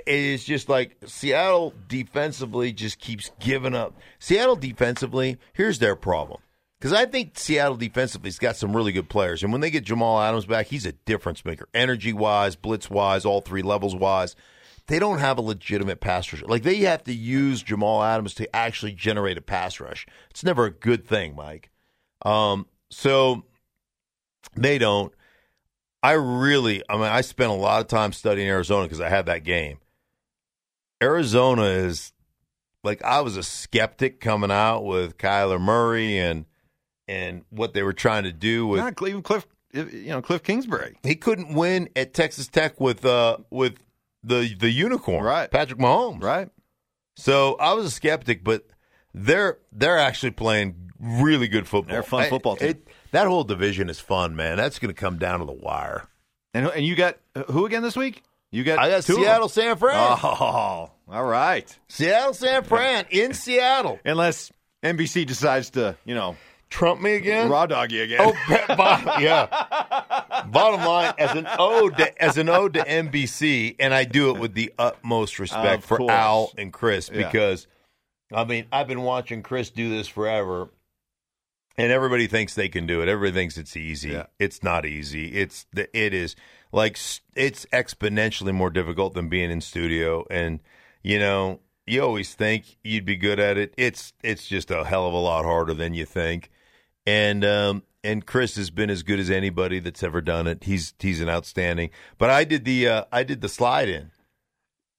is 0.05 0.43
just 0.43 0.69
like 0.69 0.97
Seattle 1.05 1.73
defensively 1.87 2.73
just 2.73 2.99
keeps 2.99 3.31
giving 3.39 3.75
up. 3.75 3.95
Seattle 4.19 4.55
defensively, 4.55 5.37
here's 5.53 5.79
their 5.79 5.95
problem. 5.95 6.41
Because 6.79 6.93
I 6.93 7.05
think 7.05 7.39
Seattle 7.39 7.77
defensively 7.77 8.27
has 8.27 8.37
got 8.37 8.57
some 8.57 8.75
really 8.75 8.91
good 8.91 9.09
players. 9.09 9.41
And 9.41 9.51
when 9.51 9.61
they 9.61 9.71
get 9.71 9.85
Jamal 9.85 10.21
Adams 10.21 10.45
back, 10.45 10.67
he's 10.67 10.85
a 10.85 10.91
difference 10.91 11.45
maker. 11.45 11.67
Energy 11.73 12.13
wise, 12.13 12.55
blitz 12.55 12.89
wise, 12.89 13.25
all 13.25 13.41
three 13.41 13.61
levels 13.61 13.95
wise. 13.95 14.35
They 14.87 14.99
don't 14.99 15.19
have 15.19 15.37
a 15.37 15.41
legitimate 15.41 15.99
pass 15.99 16.31
rush. 16.31 16.43
Like 16.43 16.63
they 16.63 16.77
have 16.79 17.03
to 17.05 17.13
use 17.13 17.63
Jamal 17.63 18.03
Adams 18.03 18.35
to 18.35 18.55
actually 18.55 18.91
generate 18.91 19.37
a 19.37 19.41
pass 19.41 19.79
rush. 19.79 20.05
It's 20.29 20.43
never 20.43 20.65
a 20.65 20.71
good 20.71 21.07
thing, 21.07 21.35
Mike. 21.35 21.71
Um, 22.23 22.67
so 22.91 23.45
they 24.55 24.77
don't. 24.77 25.11
I 26.05 26.11
really, 26.13 26.83
I 26.89 26.93
mean, 26.95 27.03
I 27.03 27.21
spent 27.21 27.49
a 27.49 27.55
lot 27.55 27.81
of 27.81 27.87
time 27.87 28.13
studying 28.13 28.47
Arizona 28.47 28.83
because 28.85 29.01
I 29.01 29.09
had 29.09 29.25
that 29.25 29.43
game. 29.43 29.77
Arizona 31.01 31.63
is 31.63 32.13
like 32.83 33.03
I 33.03 33.21
was 33.21 33.37
a 33.37 33.43
skeptic 33.43 34.19
coming 34.19 34.51
out 34.51 34.81
with 34.85 35.17
Kyler 35.17 35.59
Murray 35.59 36.17
and 36.17 36.45
and 37.07 37.43
what 37.49 37.73
they 37.73 37.83
were 37.83 37.93
trying 37.93 38.23
to 38.23 38.31
do 38.31 38.65
with 38.67 38.79
Not 38.81 38.95
Cleveland 38.95 39.25
Cliff, 39.25 39.45
you 39.73 40.07
know, 40.09 40.21
Cliff 40.21 40.41
Kingsbury. 40.43 40.97
he 41.03 41.15
couldn't 41.15 41.53
win 41.53 41.89
at 41.95 42.13
Texas 42.13 42.47
Tech 42.47 42.79
with 42.79 43.03
uh 43.05 43.37
with 43.49 43.75
the 44.23 44.55
the 44.57 44.69
unicorn 44.71 45.23
Right. 45.23 45.51
Patrick 45.51 45.79
Mahomes 45.79 46.23
Right. 46.23 46.49
so 47.15 47.55
I 47.55 47.73
was 47.73 47.85
a 47.85 47.91
skeptic 47.91 48.43
but 48.43 48.65
they're 49.13 49.57
they're 49.71 49.97
actually 49.99 50.31
playing 50.31 50.91
really 50.99 51.47
good 51.47 51.67
football 51.67 51.93
They're 51.93 52.03
fun 52.03 52.29
football 52.29 52.55
team. 52.55 52.69
it- 52.69 52.87
that 53.15 53.27
whole 53.27 53.43
division 53.43 53.89
is 53.89 53.99
fun 53.99 54.35
man 54.35 54.57
that's 54.57 54.77
going 54.79 54.93
to 54.93 54.99
come 54.99 55.17
down 55.17 55.39
to 55.39 55.45
the 55.45 55.51
wire 55.51 56.07
And 56.53 56.67
and 56.67 56.85
you 56.85 56.95
got 56.95 57.17
uh, 57.35 57.43
who 57.43 57.65
again 57.65 57.81
this 57.81 57.95
week? 57.95 58.23
You 58.51 58.63
got 58.63 58.79
I 58.79 58.89
got. 58.89 59.03
Seattle 59.03 59.49
San 59.49 59.75
Fran 59.77 59.95
Oh, 59.95 60.91
all 61.09 61.25
right. 61.25 61.77
Seattle 61.89 62.33
San 62.33 62.63
Fran 62.63 63.05
in 63.09 63.33
Seattle 63.33 63.99
Unless 64.05 64.51
NBC 64.83 65.25
decides 65.25 65.71
to, 65.71 65.95
you 66.05 66.13
know, 66.15 66.35
Trump 66.69 67.01
me 67.01 67.13
again 67.15 67.49
raw 67.49 67.65
doggy 67.65 68.01
again. 68.01 68.19
Oh, 68.21 68.75
bottom, 68.75 69.21
yeah. 69.23 69.47
Bottom 70.47 70.85
line, 70.85 71.13
as 71.17 71.31
an 71.35 71.47
ode 71.59 71.95
to, 71.97 72.21
as 72.23 72.37
an 72.37 72.49
ode 72.49 72.73
to 72.73 72.81
NBC, 72.83 73.75
and 73.79 73.93
I 73.93 74.03
do 74.03 74.31
it 74.35 74.39
with 74.39 74.53
the 74.53 74.73
utmost 74.77 75.39
respect 75.39 75.83
Of 75.83 75.85
for 75.85 75.97
course. 75.97 76.11
Al 76.11 76.51
and 76.57 76.71
Chris 76.73 77.09
Yeah. 77.11 77.25
because, 77.25 77.67
I 78.33 78.43
mean, 78.45 78.65
I've 78.71 78.87
been 78.87 79.01
watching 79.03 79.41
Chris 79.43 79.69
do 79.69 79.89
this 79.89 80.07
forever, 80.07 80.69
and 81.77 81.91
everybody 81.91 82.27
thinks 82.27 82.53
they 82.53 82.69
can 82.69 82.87
do 82.87 83.01
it. 83.01 83.09
Everybody 83.09 83.39
thinks 83.39 83.57
it's 83.57 83.75
easy. 83.75 84.09
Yeah. 84.11 84.25
It's 84.39 84.63
not 84.63 84.85
easy. 84.85 85.33
It's 85.33 85.65
the 85.73 85.89
it 85.97 86.13
is 86.13 86.35
like 86.71 86.97
it's 87.35 87.65
exponentially 87.67 88.53
more 88.53 88.69
difficult 88.69 89.13
than 89.13 89.29
being 89.29 89.51
in 89.51 89.61
studio, 89.61 90.25
and 90.29 90.61
you 91.03 91.19
know. 91.19 91.59
You 91.87 92.01
always 92.01 92.33
think 92.33 92.77
you'd 92.83 93.05
be 93.05 93.15
good 93.15 93.39
at 93.39 93.59
it. 93.59 93.71
It's 93.77 94.11
it's 94.23 94.47
just 94.47 94.71
a 94.71 94.83
hell 94.85 95.05
of 95.05 95.13
a 95.13 95.17
lot 95.17 95.45
harder 95.45 95.75
than 95.75 95.93
you 95.93 96.03
think 96.03 96.49
and 97.05 97.45
um, 97.45 97.83
and 98.03 98.25
Chris 98.25 98.55
has 98.55 98.69
been 98.69 98.89
as 98.89 99.03
good 99.03 99.19
as 99.19 99.29
anybody 99.29 99.79
that's 99.79 100.03
ever 100.03 100.21
done 100.21 100.47
it. 100.47 100.63
He's 100.63 100.93
he's 100.99 101.21
an 101.21 101.29
outstanding. 101.29 101.91
But 102.17 102.29
I 102.29 102.43
did 102.43 102.65
the 102.65 102.87
uh, 102.87 103.03
I 103.11 103.23
did 103.23 103.41
the 103.41 103.49
slide 103.49 103.89
in. 103.89 104.11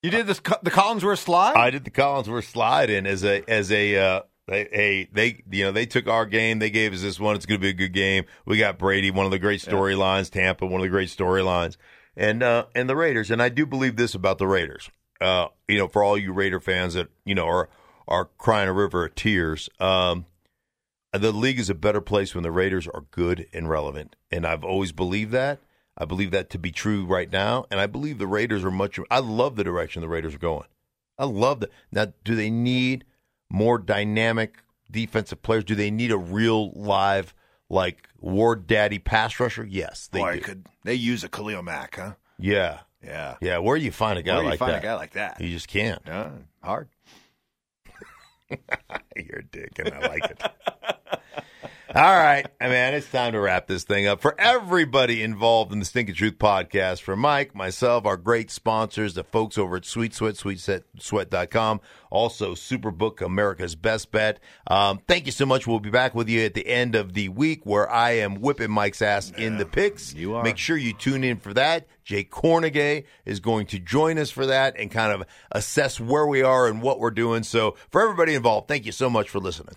you 0.03 0.11
did 0.11 0.27
this 0.27 0.39
the 0.39 0.71
Collinsworth 0.71 1.19
slide? 1.19 1.57
I 1.57 1.71
did 1.71 1.85
the 1.85 1.91
Collinsworth 1.91 2.51
slide 2.51 2.91
in 2.91 3.07
as 3.07 3.25
a 3.25 3.49
as 3.51 3.73
a 3.73 3.97
uh, 3.97 4.21
they, 4.49 4.69
hey 4.71 5.09
they 5.13 5.43
you 5.51 5.65
know 5.65 5.73
they 5.73 5.87
took 5.87 6.07
our 6.07 6.27
game. 6.27 6.59
They 6.59 6.71
gave 6.71 6.93
us 6.93 7.03
this 7.03 7.19
one. 7.19 7.37
It's 7.37 7.47
going 7.47 7.61
to 7.61 7.65
be 7.65 7.71
a 7.71 7.73
good 7.73 7.93
game. 7.93 8.25
We 8.45 8.59
got 8.59 8.79
Brady, 8.79 9.11
one 9.11 9.27
of 9.27 9.33
the 9.33 9.39
great 9.39 9.61
storylines. 9.61 10.31
Tampa, 10.31 10.67
one 10.67 10.81
of 10.81 10.85
the 10.85 10.91
great 10.91 11.09
storylines, 11.09 11.77
and 12.17 12.43
uh, 12.43 12.67
and 12.75 12.89
the 12.89 12.97
Raiders. 12.97 13.31
And 13.31 13.43
I 13.43 13.49
do 13.49 13.67
believe 13.67 13.97
this 13.97 14.15
about 14.15 14.39
the 14.39 14.47
Raiders. 14.47 14.91
Uh, 15.21 15.49
you 15.67 15.79
know, 15.79 15.89
for 15.89 16.03
all 16.03 16.19
you 16.19 16.33
Raider 16.33 16.61
fans 16.61 16.95
that 16.95 17.09
you 17.25 17.35
know 17.35 17.47
are 17.47 17.69
are 18.09 18.27
crying 18.39 18.69
a 18.69 18.73
river 18.73 19.07
of 19.07 19.15
tears. 19.15 19.69
Um, 19.81 20.27
the 21.13 21.33
league 21.33 21.59
is 21.59 21.71
a 21.71 21.75
better 21.75 22.01
place 22.01 22.35
when 22.35 22.43
the 22.43 22.51
Raiders 22.51 22.87
are 22.87 23.05
good 23.11 23.47
and 23.53 23.69
relevant. 23.69 24.17
And 24.31 24.47
I've 24.47 24.65
always 24.65 24.93
believed 24.93 25.33
that. 25.33 25.61
I 25.99 26.05
believe 26.05 26.31
that 26.33 26.51
to 26.51 26.59
be 26.59 26.71
true 26.71 27.07
right 27.07 27.31
now. 27.31 27.65
And 27.71 27.81
I 27.81 27.87
believe 27.87 28.19
the 28.19 28.27
Raiders 28.27 28.65
are 28.65 28.71
much. 28.71 28.99
I 29.11 29.21
love 29.21 29.57
the 29.57 29.65
direction 29.65 30.03
the 30.03 30.09
Raiders 30.09 30.35
are 30.35 30.39
going. 30.39 30.69
I 31.19 31.25
love 31.25 31.61
that. 31.61 31.71
Now, 31.91 32.13
do 32.25 32.35
they 32.35 32.51
need 32.51 33.05
more 33.49 33.79
dynamic 33.79 34.59
defensive 34.91 35.43
players? 35.43 35.65
Do 35.65 35.75
they 35.75 35.91
need 35.91 36.11
a 36.13 36.19
real 36.19 36.71
live, 36.73 37.35
like 37.69 38.09
Ward 38.21 38.67
Daddy 38.67 38.99
pass 38.99 39.39
rusher? 39.41 39.65
Yes, 39.65 40.09
they 40.11 40.21
Boy, 40.21 40.35
do. 40.37 40.41
could 40.41 40.67
they 40.85 40.95
use 40.95 41.25
a 41.25 41.29
Khalil 41.29 41.63
Mack, 41.63 41.97
huh? 41.97 42.13
Yeah, 42.39 42.81
Yeah. 43.03 43.37
yeah. 43.41 43.59
Where 43.59 43.79
do 43.79 43.85
you 43.85 43.93
find 43.93 44.19
a 44.19 44.23
guy 44.23 44.35
Where 44.35 44.43
do 44.43 44.45
you 44.47 44.51
like 44.51 44.59
find 44.59 44.73
that? 44.73 44.83
a 44.83 44.87
guy 44.87 44.95
like 44.95 45.13
that? 45.13 45.41
You 45.41 45.49
just 45.51 45.69
can't. 45.69 46.03
Yeah, 46.07 46.31
hard. 46.63 46.89
You're 49.17 49.39
a 49.41 49.45
dick, 49.45 49.79
and 49.79 49.93
I 49.95 49.99
like 50.09 50.25
it. 50.25 50.43
All 51.95 52.03
right, 52.03 52.45
man, 52.61 52.95
it's 52.95 53.09
time 53.09 53.33
to 53.33 53.41
wrap 53.41 53.69
this 53.69 53.85
thing 53.85 54.09
up. 54.09 54.21
For 54.21 54.35
everybody 54.41 55.23
involved 55.23 55.73
in 55.73 55.79
the 55.79 55.85
Stinking 55.85 56.17
Truth 56.17 56.37
podcast, 56.37 57.01
for 57.01 57.15
Mike, 57.15 57.55
myself, 57.55 58.07
our 58.07 58.17
great 58.17 58.51
sponsors, 58.51 59.15
the 59.15 59.23
folks 59.23 59.57
over 59.57 59.77
at 59.77 59.85
Sweet 59.85 60.13
Sweat, 60.13 60.35
sweetsweat.com, 60.35 61.81
also 62.11 62.57
Superbook, 62.57 63.21
America's 63.21 63.77
Best 63.77 64.11
Bet. 64.11 64.41
Um, 64.67 64.99
thank 65.07 65.27
you 65.27 65.33
so 65.33 65.47
much. 65.47 65.69
We'll 65.69 65.79
be 65.79 65.91
back 65.91 66.13
with 66.13 66.29
you 66.29 66.41
at 66.41 66.55
the 66.55 66.67
end 66.67 66.97
of 66.97 67.15
the 67.15 67.29
week 67.29 67.65
where 67.65 67.89
I 67.89 68.13
am 68.17 68.41
whipping 68.41 68.73
Mike's 68.73 69.01
ass 69.01 69.31
in 69.31 69.57
the 69.59 69.67
picks. 69.67 70.13
you 70.13 70.35
are. 70.35 70.43
Make 70.43 70.59
sure 70.59 70.77
you 70.77 70.93
tune 70.93 71.23
in 71.23 71.37
for 71.39 71.55
that. 71.55 71.87
Jay 72.03 72.25
Kornegay 72.25 73.05
is 73.25 73.39
going 73.39 73.67
to 73.67 73.79
join 73.79 74.19
us 74.19 74.31
for 74.33 74.47
that 74.47 74.75
and 74.77 74.91
kind 74.91 75.13
of 75.13 75.23
assess 75.53 76.01
where 76.01 76.27
we 76.27 76.43
are 76.43 76.67
and 76.67 76.83
what 76.83 76.99
we're 76.99 77.13
doing. 77.13 77.45
So 77.45 77.77
for 77.91 78.03
everybody 78.03 78.35
involved, 78.35 78.67
thank 78.67 78.87
you 78.87 78.93
so 78.93 79.09
much 79.09 79.31
for 79.31 79.39
listening. 79.39 79.77